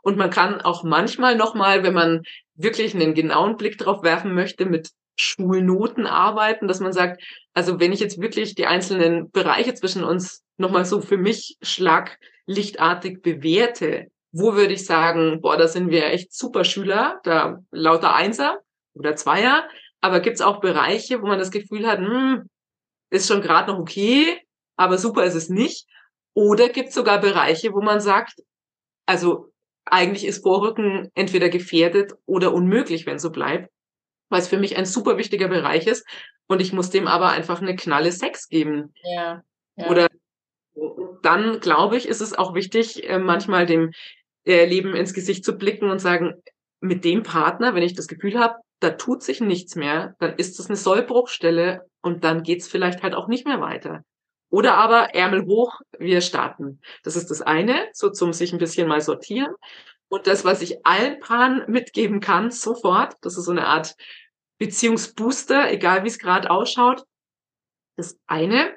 Und 0.02 0.18
man 0.18 0.30
kann 0.30 0.62
auch 0.62 0.84
manchmal 0.84 1.36
nochmal, 1.36 1.84
wenn 1.84 1.94
man 1.94 2.24
wirklich 2.56 2.96
einen 2.96 3.14
genauen 3.14 3.58
Blick 3.58 3.78
drauf 3.78 4.04
werfen 4.04 4.34
möchte, 4.34 4.66
mit 4.66 4.92
Schulnoten 5.18 6.08
arbeiten, 6.08 6.68
dass 6.68 6.80
man 6.80 6.94
sagt, 6.94 7.22
also 7.54 7.80
wenn 7.80 7.92
ich 7.92 8.00
jetzt 8.00 8.22
wirklich 8.22 8.56
die 8.56 8.68
einzelnen 8.68 9.30
Bereiche 9.32 9.74
zwischen 9.74 10.04
uns 10.04 10.44
nochmal 10.58 10.86
so 10.86 11.02
für 11.02 11.18
mich 11.18 11.58
schlaglichtartig 11.62 13.22
bewerte, 13.22 14.08
wo 14.32 14.54
würde 14.54 14.74
ich 14.74 14.86
sagen, 14.86 15.42
boah, 15.42 15.58
da 15.58 15.68
sind 15.68 15.90
wir 15.90 16.06
echt 16.06 16.34
super 16.34 16.64
Schüler, 16.64 17.20
da 17.24 17.60
lauter 17.72 18.16
Einser 18.16 18.60
oder 18.94 19.16
Zweier, 19.16 19.68
aber 20.02 20.22
gibt's 20.22 20.42
auch 20.42 20.62
Bereiche, 20.62 21.22
wo 21.22 21.28
man 21.28 21.40
das 21.40 21.52
Gefühl 21.52 21.88
hat, 21.88 22.00
hm, 22.00 22.50
ist 23.10 23.28
schon 23.28 23.42
gerade 23.42 23.72
noch 23.72 23.80
okay, 23.80 24.40
aber 24.78 24.98
super 24.98 25.24
ist 25.26 25.36
es 25.36 25.50
nicht. 25.50 25.88
Oder 26.34 26.70
gibt's 26.70 26.96
sogar 26.96 27.20
Bereiche, 27.20 27.74
wo 27.74 27.82
man 27.82 28.00
sagt, 28.00 28.42
also 29.06 29.52
eigentlich 29.86 30.26
ist 30.26 30.44
Vorrücken 30.44 31.10
entweder 31.16 31.50
gefährdet 31.50 32.14
oder 32.26 32.54
unmöglich, 32.54 33.06
wenn 33.06 33.20
so 33.20 33.32
bleibt 33.32 33.70
weil 34.30 34.40
es 34.40 34.48
für 34.48 34.58
mich 34.58 34.78
ein 34.78 34.86
super 34.86 35.18
wichtiger 35.18 35.48
Bereich 35.48 35.88
ist. 35.88 36.08
Und 36.48 36.62
ich 36.62 36.74
muss 36.74 36.90
dem 36.90 37.08
aber 37.08 37.30
einfach 37.30 37.62
eine 37.62 37.76
knalle 37.76 38.12
Sex 38.12 38.48
geben. 38.48 38.94
Ja. 39.04 39.44
ja. 39.76 39.90
Oder 39.90 40.08
dann, 41.22 41.60
glaube 41.60 41.98
ich, 41.98 42.08
ist 42.08 42.22
es 42.22 42.34
auch 42.34 42.54
wichtig, 42.56 43.08
äh, 43.08 43.20
manchmal 43.20 43.66
dem 43.66 43.92
äh, 44.46 44.66
Leben 44.66 44.96
ins 44.96 45.14
Gesicht 45.14 45.44
zu 45.44 45.58
blicken 45.58 45.90
und 45.90 46.00
sagen, 46.00 46.34
mit 46.80 47.04
dem 47.04 47.24
Partner, 47.24 47.76
wenn 47.76 47.84
ich 47.84 47.94
das 47.94 48.08
Gefühl 48.08 48.40
habe, 48.40 48.56
da 48.80 48.92
tut 48.92 49.22
sich 49.22 49.42
nichts 49.42 49.76
mehr, 49.76 50.16
dann 50.20 50.36
ist 50.36 50.58
das 50.58 50.68
eine 50.68 50.78
Sollbruchstelle 50.78 51.82
und 52.02 52.24
dann 52.24 52.44
geht's 52.44 52.68
vielleicht 52.68 53.04
halt 53.04 53.14
auch 53.14 53.28
nicht 53.28 53.46
mehr 53.46 53.60
weiter. 53.60 54.04
Oder 54.50 54.76
aber 54.76 55.14
Ärmel 55.14 55.46
hoch, 55.46 55.80
wir 55.98 56.22
starten. 56.22 56.82
Das 57.04 57.16
ist 57.16 57.30
das 57.30 57.42
eine, 57.42 57.88
so 57.94 58.10
zum 58.10 58.34
sich 58.34 58.52
ein 58.52 58.60
bisschen 58.60 58.88
mal 58.88 59.02
sortieren. 59.02 59.54
Und 60.10 60.26
das, 60.26 60.44
was 60.44 60.62
ich 60.62 60.86
allen 60.86 61.20
Paaren 61.20 61.64
mitgeben 61.68 62.20
kann, 62.20 62.50
sofort, 62.50 63.14
das 63.22 63.38
ist 63.38 63.46
so 63.46 63.52
eine 63.52 63.68
Art 63.68 63.96
Beziehungsbooster, 64.58 65.72
egal 65.72 66.04
wie 66.04 66.08
es 66.08 66.18
gerade 66.18 66.50
ausschaut. 66.50 67.04
Das 67.96 68.18
eine, 68.26 68.76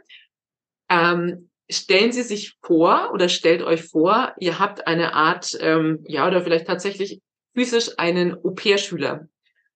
ähm, 0.90 1.50
stellen 1.70 2.12
Sie 2.12 2.22
sich 2.22 2.56
vor 2.62 3.11
oder 3.14 3.28
stellt 3.28 3.62
euch 3.62 3.85
vor, 3.85 4.35
ihr 4.38 4.58
habt 4.58 4.87
eine 4.87 5.14
Art, 5.14 5.56
ähm, 5.61 6.04
ja, 6.06 6.26
oder 6.26 6.42
vielleicht 6.42 6.66
tatsächlich 6.66 7.20
physisch 7.54 7.90
einen 7.98 8.35
Au-pair-Schüler 8.35 9.28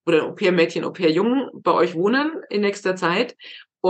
oder 0.05 0.25
Au-pair-Mädchen, 0.25 0.85
Au-pair-Jungen 0.85 1.51
bei 1.55 1.73
euch 1.73 1.95
wohnen 1.95 2.43
in 2.51 2.61
nächster 2.61 2.97
Zeit 2.97 3.35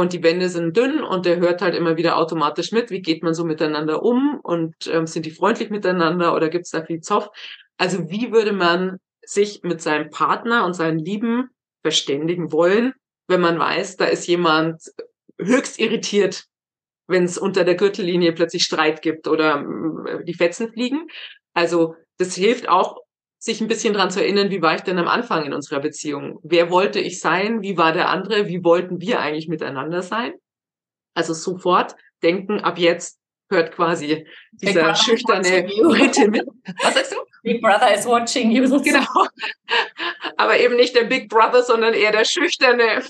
und 0.00 0.12
die 0.12 0.22
Wände 0.22 0.50
sind 0.50 0.76
dünn 0.76 1.02
und 1.02 1.24
der 1.24 1.38
hört 1.38 1.62
halt 1.62 1.74
immer 1.74 1.96
wieder 1.96 2.18
automatisch 2.18 2.70
mit, 2.70 2.90
wie 2.90 3.00
geht 3.00 3.22
man 3.22 3.32
so 3.32 3.44
miteinander 3.44 4.02
um 4.02 4.38
und 4.42 4.74
ähm, 4.88 5.06
sind 5.06 5.24
die 5.24 5.30
freundlich 5.30 5.70
miteinander 5.70 6.34
oder 6.34 6.50
gibt 6.50 6.66
es 6.66 6.70
da 6.70 6.84
viel 6.84 7.00
Zoff? 7.00 7.30
Also 7.78 8.10
wie 8.10 8.30
würde 8.30 8.52
man 8.52 8.98
sich 9.24 9.62
mit 9.62 9.80
seinem 9.80 10.10
Partner 10.10 10.66
und 10.66 10.74
seinen 10.74 10.98
Lieben 10.98 11.48
verständigen 11.82 12.52
wollen, 12.52 12.92
wenn 13.26 13.40
man 13.40 13.58
weiß, 13.58 13.96
da 13.96 14.04
ist 14.04 14.26
jemand 14.26 14.82
höchst 15.38 15.78
irritiert, 15.80 16.44
wenn 17.08 17.24
es 17.24 17.38
unter 17.38 17.64
der 17.64 17.76
Gürtellinie 17.76 18.34
plötzlich 18.34 18.64
Streit 18.64 19.00
gibt 19.00 19.26
oder 19.26 19.64
äh, 20.06 20.24
die 20.24 20.34
Fetzen 20.34 20.72
fliegen. 20.72 21.06
Also 21.54 21.94
das 22.18 22.34
hilft 22.34 22.68
auch, 22.68 22.98
sich 23.46 23.60
ein 23.60 23.68
bisschen 23.68 23.94
dran 23.94 24.10
zu 24.10 24.20
erinnern, 24.20 24.50
wie 24.50 24.60
war 24.60 24.74
ich 24.74 24.82
denn 24.82 24.98
am 24.98 25.08
Anfang 25.08 25.44
in 25.44 25.54
unserer 25.54 25.80
Beziehung? 25.80 26.40
Wer 26.42 26.70
wollte 26.70 26.98
ich 26.98 27.20
sein? 27.20 27.62
Wie 27.62 27.78
war 27.78 27.92
der 27.92 28.10
andere? 28.10 28.48
Wie 28.48 28.62
wollten 28.64 29.00
wir 29.00 29.20
eigentlich 29.20 29.48
miteinander 29.48 30.02
sein? 30.02 30.34
Also 31.14 31.32
sofort 31.32 31.94
denken, 32.22 32.60
ab 32.60 32.76
jetzt 32.76 33.18
hört 33.48 33.72
quasi 33.72 34.26
dieser 34.52 34.94
schüchterne 34.96 35.64
Ritte 35.68 36.28
mit. 36.28 36.44
Was 36.82 36.94
sagst 36.94 37.12
du? 37.12 37.16
Big 37.44 37.62
Brother 37.62 37.94
is 37.94 38.04
watching 38.04 38.50
you. 38.50 38.64
Genau. 38.82 39.26
Aber 40.36 40.58
eben 40.58 40.74
nicht 40.74 40.96
der 40.96 41.04
Big 41.04 41.28
Brother, 41.28 41.62
sondern 41.62 41.94
eher 41.94 42.10
der 42.10 42.24
schüchterne, 42.24 43.04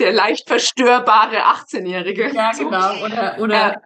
der 0.00 0.12
leicht 0.12 0.48
verstörbare 0.48 1.44
18-Jährige. 1.44 2.34
Ja, 2.34 2.52
genau. 2.52 3.04
Oder, 3.04 3.36
oder 3.38 3.82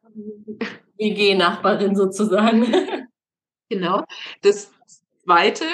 äh, 0.61 0.67
WG-Nachbarin 0.99 1.97
sozusagen. 1.97 3.09
Genau. 3.69 4.05
Das 4.43 4.72
zweite, 5.25 5.65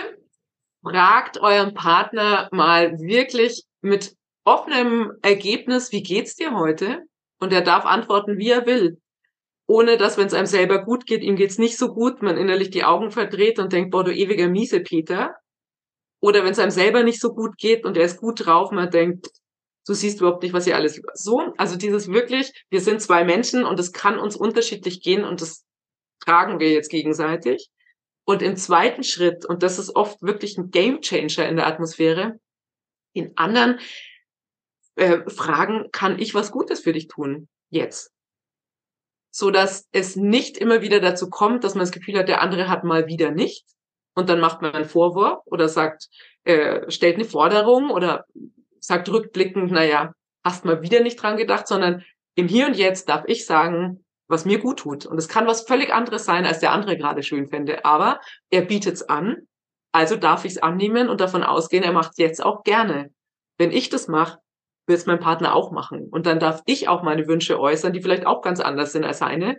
fragt 0.83 1.39
euren 1.39 1.75
Partner 1.75 2.49
mal 2.53 2.99
wirklich 2.99 3.65
mit 3.81 4.15
offenem 4.45 5.13
Ergebnis, 5.23 5.93
wie 5.93 6.03
geht's 6.03 6.35
dir 6.37 6.55
heute? 6.55 7.03
Und 7.41 7.53
er 7.53 7.63
darf 7.63 7.85
antworten, 7.85 8.39
wie 8.39 8.51
er 8.51 8.67
will 8.67 8.99
ohne 9.69 9.99
dass, 9.99 10.17
wenn 10.17 10.27
es 10.27 10.35
einem 10.35 10.47
selber 10.47 10.83
gut 10.83 11.07
geht, 11.07 11.23
ihm 11.23 11.37
geht's 11.37 11.59
nicht 11.59 11.77
so 11.77 11.93
gut, 11.93 12.23
man 12.23 12.39
innerlich 12.39 12.71
die 12.71 12.85
Augen 12.85 13.11
verdreht 13.11 13.59
und 13.59 13.73
denkt, 13.73 13.91
boah, 13.91 14.03
du 14.03 14.15
ewiger 14.15 14.49
miese 14.49 14.81
Peter. 14.81 15.37
Oder 16.21 16.43
wenn 16.43 16.53
es 16.53 16.59
einem 16.59 16.71
selber 16.71 17.03
nicht 17.03 17.21
so 17.21 17.35
gut 17.35 17.59
geht 17.59 17.85
und 17.85 17.97
er 17.97 18.05
ist 18.05 18.19
gut 18.19 18.47
drauf, 18.47 18.71
man 18.71 18.91
denkt, 18.91 19.29
du 19.87 19.93
siehst 19.93 20.21
überhaupt 20.21 20.43
nicht, 20.43 20.55
was 20.55 20.65
hier 20.65 20.75
alles 20.75 21.01
so. 21.13 21.53
Also 21.59 21.77
dieses 21.77 22.09
wirklich, 22.09 22.51
wir 22.71 22.81
sind 22.81 23.03
zwei 23.03 23.25
Menschen 23.25 23.65
und 23.65 23.79
es 23.79 23.93
kann 23.93 24.19
uns 24.19 24.37
unterschiedlich 24.37 25.03
gehen 25.03 25.23
und 25.23 25.43
das 25.43 25.65
tragen 26.25 26.61
wir 26.61 26.73
jetzt 26.73 26.91
gegenseitig. 26.91 27.69
Und 28.29 28.43
im 28.43 28.57
zweiten 28.57 29.05
Schritt, 29.05 29.47
und 29.47 29.63
das 29.63 29.79
ist 29.79 29.97
oft 29.97 30.21
wirklich 30.21 30.59
ein 30.59 30.71
Gamechanger 30.71 31.49
in 31.49 31.57
der 31.57 31.67
Atmosphäre, 31.67 32.39
in 33.15 33.33
anderen 33.37 33.81
äh, 34.97 35.29
Fragen, 35.31 35.87
kann 35.93 36.19
ich 36.19 36.35
was 36.35 36.51
Gutes 36.51 36.81
für 36.81 36.93
dich 36.93 37.09
tun? 37.09 37.49
Jetzt 37.71 38.13
so 39.31 39.51
dass 39.51 39.87
es 39.93 40.17
nicht 40.17 40.57
immer 40.59 40.83
wieder 40.83 41.01
dazu 41.01 41.29
kommt, 41.31 41.63
dass 41.63 41.75
man 41.75 41.83
das 41.83 41.93
Gefühl 41.93 42.19
hat, 42.19 42.29
der 42.29 42.43
andere 42.43 42.69
hat 42.69 42.83
mal 42.83 43.07
wieder 43.07 43.31
nicht 43.31 43.65
und 44.17 44.29
dann 44.29 44.41
macht 44.41 44.63
man 44.63 44.73
einen 44.73 44.85
Vorwurf 44.85 45.41
oder 45.47 45.69
sagt, 45.69 46.09
äh, 46.43 46.91
stellt 46.91 47.15
eine 47.17 47.25
Forderung 47.25 47.91
oder 47.91 48.25
sagt 48.81 49.09
rückblickend, 49.09 49.71
naja, 49.71 50.13
hast 50.45 50.65
mal 50.65 50.83
wieder 50.83 51.01
nicht 51.01 51.23
dran 51.23 51.37
gedacht, 51.37 51.69
sondern 51.69 52.05
im 52.35 52.49
Hier 52.49 52.67
und 52.67 52.77
Jetzt 52.77 53.09
darf 53.09 53.25
ich 53.27 53.47
sagen, 53.47 54.05
was 54.29 54.45
mir 54.45 54.59
gut 54.59 54.79
tut. 54.79 55.07
Und 55.07 55.19
es 55.19 55.29
kann 55.29 55.47
was 55.47 55.63
völlig 55.63 55.93
anderes 55.93 56.25
sein, 56.25 56.47
als 56.47 56.61
der 56.61 56.73
andere 56.73 56.97
gerade 56.97 57.23
schön 57.23 57.49
fände. 57.49 57.85
Aber 57.85 58.21
er 58.51 58.63
bietet 58.63 58.95
es 58.95 59.09
an, 59.09 59.49
also 59.93 60.17
darf 60.17 60.45
ich 60.45 60.53
es 60.53 60.59
annehmen 60.59 61.09
und 61.09 61.21
davon 61.21 61.43
ausgehen, 61.43 61.83
er 61.83 61.93
macht 61.93 62.13
es 62.13 62.19
jetzt 62.19 62.45
auch 62.45 62.63
gerne. 62.63 63.11
Wenn 63.57 63.73
ich 63.73 63.89
das 63.89 64.07
mache, 64.07 64.39
wird 64.87 64.99
es 64.99 65.07
mein 65.07 65.19
Partner 65.19 65.55
auch 65.55 65.73
machen. 65.73 66.09
Und 66.11 66.27
dann 66.27 66.39
darf 66.39 66.63
ich 66.67 66.89
auch 66.89 67.03
meine 67.03 67.27
Wünsche 67.27 67.59
äußern, 67.59 67.93
die 67.93 68.03
vielleicht 68.03 68.27
auch 68.27 68.43
ganz 68.43 68.61
anders 68.61 68.93
sind 68.93 69.05
als 69.05 69.19
seine. 69.19 69.59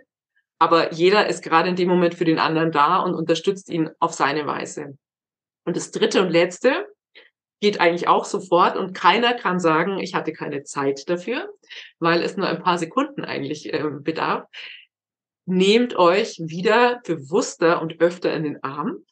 Aber 0.58 0.92
jeder 0.92 1.26
ist 1.26 1.42
gerade 1.42 1.68
in 1.68 1.76
dem 1.76 1.88
Moment 1.88 2.14
für 2.14 2.24
den 2.24 2.38
anderen 2.38 2.72
da 2.72 2.98
und 2.98 3.14
unterstützt 3.14 3.70
ihn 3.70 3.90
auf 3.98 4.12
seine 4.12 4.46
Weise. 4.46 4.96
Und 5.64 5.76
das 5.76 5.90
dritte 5.90 6.22
und 6.22 6.30
letzte 6.30 6.86
geht 7.60 7.80
eigentlich 7.80 8.08
auch 8.08 8.24
sofort 8.24 8.76
und 8.76 8.94
keiner 8.94 9.34
kann 9.34 9.60
sagen, 9.60 9.98
ich 9.98 10.14
hatte 10.14 10.32
keine 10.32 10.64
Zeit 10.64 11.08
dafür, 11.08 11.52
weil 11.98 12.22
es 12.22 12.36
nur 12.36 12.48
ein 12.48 12.62
paar 12.62 12.78
Sekunden 12.78 13.24
eigentlich 13.24 13.72
äh, 13.72 13.84
bedarf. 14.00 14.44
Nehmt 15.46 15.96
euch 15.96 16.38
wieder 16.38 17.00
bewusster 17.04 17.82
und 17.82 18.00
öfter 18.00 18.32
in 18.34 18.44
den 18.44 18.62
Arm. 18.62 19.04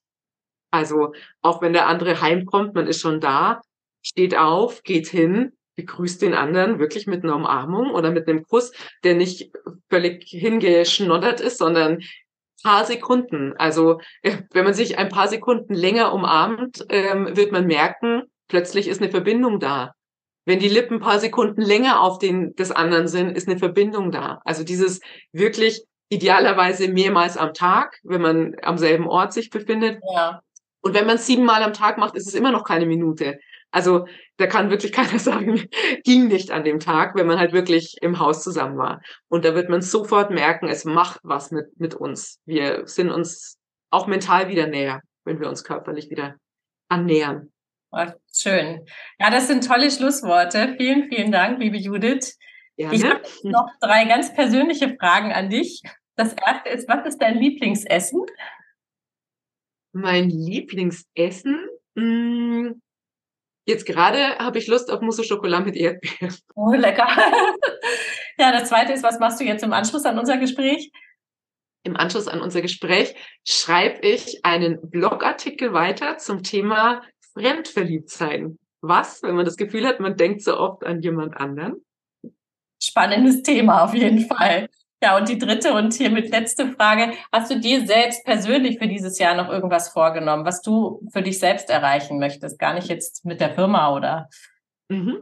Also 0.70 1.12
auch 1.42 1.62
wenn 1.62 1.72
der 1.72 1.86
andere 1.86 2.20
heimkommt, 2.20 2.74
man 2.74 2.86
ist 2.86 3.00
schon 3.00 3.20
da, 3.20 3.60
steht 4.02 4.36
auf, 4.36 4.82
geht 4.82 5.08
hin, 5.08 5.52
begrüßt 5.76 6.22
den 6.22 6.34
anderen 6.34 6.78
wirklich 6.78 7.06
mit 7.06 7.24
einer 7.24 7.36
Umarmung 7.36 7.90
oder 7.90 8.10
mit 8.10 8.28
einem 8.28 8.44
Kuss, 8.44 8.72
der 9.04 9.14
nicht 9.14 9.52
völlig 9.88 10.24
hingeschnoddert 10.24 11.40
ist, 11.40 11.58
sondern 11.58 12.02
paar 12.62 12.84
Sekunden. 12.84 13.54
Also 13.56 14.00
äh, 14.22 14.38
wenn 14.52 14.64
man 14.64 14.74
sich 14.74 14.98
ein 14.98 15.08
paar 15.08 15.28
Sekunden 15.28 15.74
länger 15.74 16.12
umarmt, 16.12 16.84
ähm, 16.88 17.36
wird 17.36 17.52
man 17.52 17.66
merken, 17.66 18.24
plötzlich 18.48 18.88
ist 18.88 19.00
eine 19.00 19.10
Verbindung 19.10 19.60
da. 19.60 19.94
Wenn 20.44 20.58
die 20.58 20.68
Lippen 20.68 20.94
ein 20.94 21.00
paar 21.00 21.20
Sekunden 21.20 21.60
länger 21.60 22.00
auf 22.00 22.18
den 22.18 22.54
des 22.56 22.70
anderen 22.70 23.06
sind, 23.06 23.36
ist 23.36 23.48
eine 23.48 23.58
Verbindung 23.58 24.10
da. 24.10 24.40
Also 24.44 24.64
dieses 24.64 25.00
wirklich 25.32 25.84
idealerweise 26.08 26.88
mehrmals 26.88 27.36
am 27.36 27.52
Tag, 27.52 27.98
wenn 28.02 28.22
man 28.22 28.56
am 28.62 28.78
selben 28.78 29.06
Ort 29.06 29.32
sich 29.32 29.50
befindet. 29.50 30.00
Ja. 30.14 30.40
Und 30.80 30.94
wenn 30.94 31.06
man 31.06 31.16
es 31.16 31.26
siebenmal 31.26 31.62
am 31.62 31.74
Tag 31.74 31.98
macht, 31.98 32.14
ist 32.14 32.26
es 32.26 32.34
immer 32.34 32.50
noch 32.50 32.64
keine 32.64 32.86
Minute. 32.86 33.38
Also 33.70 34.06
da 34.38 34.46
kann 34.46 34.70
wirklich 34.70 34.92
keiner 34.94 35.18
sagen, 35.18 35.68
ging 36.04 36.28
nicht 36.28 36.50
an 36.50 36.64
dem 36.64 36.80
Tag, 36.80 37.14
wenn 37.14 37.26
man 37.26 37.38
halt 37.38 37.52
wirklich 37.52 37.96
im 38.00 38.18
Haus 38.18 38.42
zusammen 38.42 38.78
war. 38.78 39.02
Und 39.28 39.44
da 39.44 39.54
wird 39.54 39.68
man 39.68 39.82
sofort 39.82 40.30
merken, 40.30 40.68
es 40.68 40.84
macht 40.84 41.20
was 41.22 41.50
mit, 41.50 41.78
mit 41.78 41.94
uns. 41.94 42.40
Wir 42.46 42.86
sind 42.86 43.10
uns 43.10 43.58
auch 43.90 44.06
mental 44.06 44.48
wieder 44.48 44.66
näher, 44.66 45.02
wenn 45.24 45.40
wir 45.40 45.48
uns 45.48 45.64
körperlich 45.64 46.10
wieder 46.10 46.36
annähern. 46.88 47.52
Oh, 47.90 48.04
schön. 48.34 48.84
Ja, 49.18 49.30
das 49.30 49.48
sind 49.48 49.66
tolle 49.66 49.90
Schlussworte. 49.90 50.74
Vielen, 50.76 51.08
vielen 51.08 51.32
Dank, 51.32 51.58
liebe 51.58 51.76
Judith. 51.76 52.38
Gerne. 52.76 52.94
Ich 52.94 53.04
habe 53.04 53.22
noch 53.44 53.68
drei 53.80 54.04
ganz 54.04 54.32
persönliche 54.34 54.96
Fragen 54.96 55.32
an 55.32 55.50
dich. 55.50 55.82
Das 56.16 56.34
erste 56.34 56.68
ist, 56.70 56.88
was 56.88 57.06
ist 57.06 57.18
dein 57.18 57.38
Lieblingsessen? 57.38 58.24
Mein 59.92 60.28
Lieblingsessen? 60.28 61.66
Hm, 61.96 62.80
Jetzt 63.68 63.84
gerade 63.84 64.38
habe 64.38 64.56
ich 64.56 64.66
Lust 64.66 64.90
auf 64.90 65.02
Mousse 65.02 65.24
Schokolade 65.24 65.66
mit 65.66 65.76
Erdbeeren. 65.76 66.34
Oh, 66.54 66.72
lecker. 66.72 67.06
ja, 68.38 68.50
das 68.50 68.70
zweite 68.70 68.94
ist, 68.94 69.02
was 69.02 69.18
machst 69.18 69.40
du 69.40 69.44
jetzt 69.44 69.62
im 69.62 69.74
Anschluss 69.74 70.06
an 70.06 70.18
unser 70.18 70.38
Gespräch? 70.38 70.90
Im 71.82 71.94
Anschluss 71.94 72.28
an 72.28 72.40
unser 72.40 72.62
Gespräch 72.62 73.14
schreibe 73.46 74.00
ich 74.06 74.42
einen 74.42 74.80
Blogartikel 74.88 75.74
weiter 75.74 76.16
zum 76.16 76.42
Thema 76.42 77.02
Fremdverliebtsein. 77.38 78.58
Was, 78.80 79.22
wenn 79.22 79.34
man 79.34 79.44
das 79.44 79.56
Gefühl 79.56 79.86
hat, 79.86 80.00
man 80.00 80.16
denkt 80.16 80.42
so 80.42 80.56
oft 80.56 80.84
an 80.84 81.00
jemand 81.00 81.36
anderen? 81.36 81.84
Spannendes 82.82 83.42
Thema 83.42 83.84
auf 83.84 83.94
jeden 83.94 84.20
Fall. 84.26 84.68
Ja, 85.02 85.16
und 85.16 85.28
die 85.28 85.38
dritte 85.38 85.74
und 85.74 85.94
hiermit 85.94 86.30
letzte 86.30 86.72
Frage. 86.72 87.12
Hast 87.32 87.50
du 87.50 87.60
dir 87.60 87.86
selbst 87.86 88.24
persönlich 88.24 88.78
für 88.78 88.88
dieses 88.88 89.18
Jahr 89.18 89.36
noch 89.36 89.48
irgendwas 89.48 89.90
vorgenommen, 89.90 90.44
was 90.44 90.60
du 90.60 91.00
für 91.12 91.22
dich 91.22 91.38
selbst 91.38 91.70
erreichen 91.70 92.18
möchtest? 92.18 92.58
Gar 92.58 92.74
nicht 92.74 92.88
jetzt 92.88 93.24
mit 93.24 93.40
der 93.40 93.54
Firma 93.54 93.94
oder? 93.94 94.28
Mhm. 94.88 95.18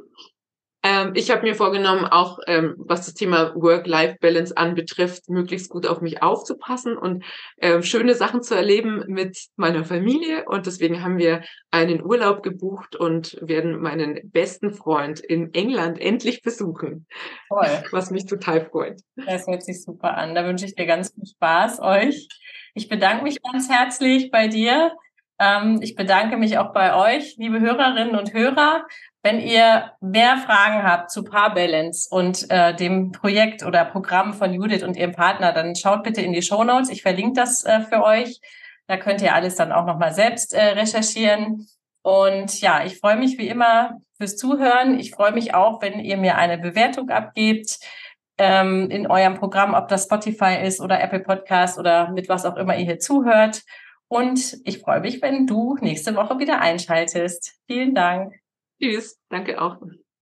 Ähm, 0.86 1.12
ich 1.14 1.32
habe 1.32 1.42
mir 1.42 1.56
vorgenommen, 1.56 2.04
auch 2.04 2.38
ähm, 2.46 2.76
was 2.78 3.06
das 3.06 3.14
Thema 3.14 3.52
Work-Life-Balance 3.56 4.56
anbetrifft, 4.56 5.28
möglichst 5.28 5.68
gut 5.68 5.84
auf 5.84 6.00
mich 6.00 6.22
aufzupassen 6.22 6.96
und 6.96 7.24
ähm, 7.60 7.82
schöne 7.82 8.14
Sachen 8.14 8.40
zu 8.40 8.54
erleben 8.54 9.02
mit 9.08 9.36
meiner 9.56 9.84
Familie. 9.84 10.44
Und 10.46 10.66
deswegen 10.66 11.02
haben 11.02 11.18
wir 11.18 11.42
einen 11.72 12.04
Urlaub 12.04 12.44
gebucht 12.44 12.94
und 12.94 13.36
werden 13.40 13.80
meinen 13.80 14.30
besten 14.30 14.72
Freund 14.72 15.18
in 15.18 15.52
England 15.54 16.00
endlich 16.00 16.42
besuchen. 16.42 17.08
Toll. 17.48 17.82
Was 17.90 18.12
mich 18.12 18.26
total 18.26 18.64
freut. 18.66 19.00
Das 19.16 19.48
hört 19.48 19.64
sich 19.64 19.82
super 19.82 20.16
an. 20.16 20.36
Da 20.36 20.46
wünsche 20.46 20.66
ich 20.66 20.76
dir 20.76 20.86
ganz 20.86 21.12
viel 21.12 21.26
Spaß 21.26 21.80
euch. 21.80 22.28
Ich 22.74 22.88
bedanke 22.88 23.24
mich 23.24 23.42
ganz 23.42 23.68
herzlich 23.68 24.30
bei 24.30 24.46
dir. 24.46 24.92
Ähm, 25.38 25.80
ich 25.82 25.94
bedanke 25.94 26.36
mich 26.36 26.58
auch 26.58 26.72
bei 26.72 26.94
euch, 26.94 27.36
liebe 27.36 27.60
Hörerinnen 27.60 28.16
und 28.16 28.32
Hörer. 28.32 28.86
Wenn 29.22 29.40
ihr 29.40 29.92
mehr 30.00 30.38
Fragen 30.38 30.82
habt 30.82 31.10
zu 31.10 31.24
Paarbalance 31.24 32.08
und 32.10 32.50
äh, 32.50 32.74
dem 32.74 33.12
Projekt 33.12 33.64
oder 33.64 33.84
Programm 33.84 34.34
von 34.34 34.54
Judith 34.54 34.82
und 34.82 34.96
ihrem 34.96 35.12
Partner, 35.12 35.52
dann 35.52 35.74
schaut 35.74 36.04
bitte 36.04 36.22
in 36.22 36.32
die 36.32 36.42
Show 36.42 36.64
Notes. 36.64 36.90
Ich 36.90 37.02
verlinke 37.02 37.40
das 37.40 37.64
äh, 37.64 37.80
für 37.80 38.02
euch. 38.02 38.40
Da 38.86 38.96
könnt 38.96 39.20
ihr 39.20 39.34
alles 39.34 39.56
dann 39.56 39.72
auch 39.72 39.84
nochmal 39.84 40.12
selbst 40.12 40.54
äh, 40.54 40.62
recherchieren. 40.62 41.66
Und 42.02 42.60
ja, 42.60 42.84
ich 42.84 43.00
freue 43.00 43.16
mich 43.16 43.36
wie 43.36 43.48
immer 43.48 43.98
fürs 44.16 44.36
Zuhören. 44.36 44.98
Ich 45.00 45.10
freue 45.10 45.32
mich 45.32 45.54
auch, 45.54 45.82
wenn 45.82 45.98
ihr 45.98 46.16
mir 46.16 46.36
eine 46.36 46.56
Bewertung 46.56 47.10
abgebt 47.10 47.80
ähm, 48.38 48.90
in 48.90 49.08
eurem 49.08 49.34
Programm, 49.34 49.74
ob 49.74 49.88
das 49.88 50.04
Spotify 50.04 50.58
ist 50.62 50.80
oder 50.80 51.02
Apple 51.02 51.20
Podcast 51.20 51.78
oder 51.78 52.10
mit 52.12 52.28
was 52.28 52.44
auch 52.44 52.56
immer 52.56 52.76
ihr 52.76 52.84
hier 52.84 52.98
zuhört. 53.00 53.62
Und 54.08 54.58
ich 54.64 54.78
freue 54.78 55.00
mich, 55.00 55.20
wenn 55.20 55.46
du 55.46 55.76
nächste 55.80 56.14
Woche 56.14 56.38
wieder 56.38 56.60
einschaltest. 56.60 57.60
Vielen 57.66 57.94
Dank. 57.94 58.34
Tschüss. 58.80 59.18
Danke 59.28 59.60
auch. 59.60 59.80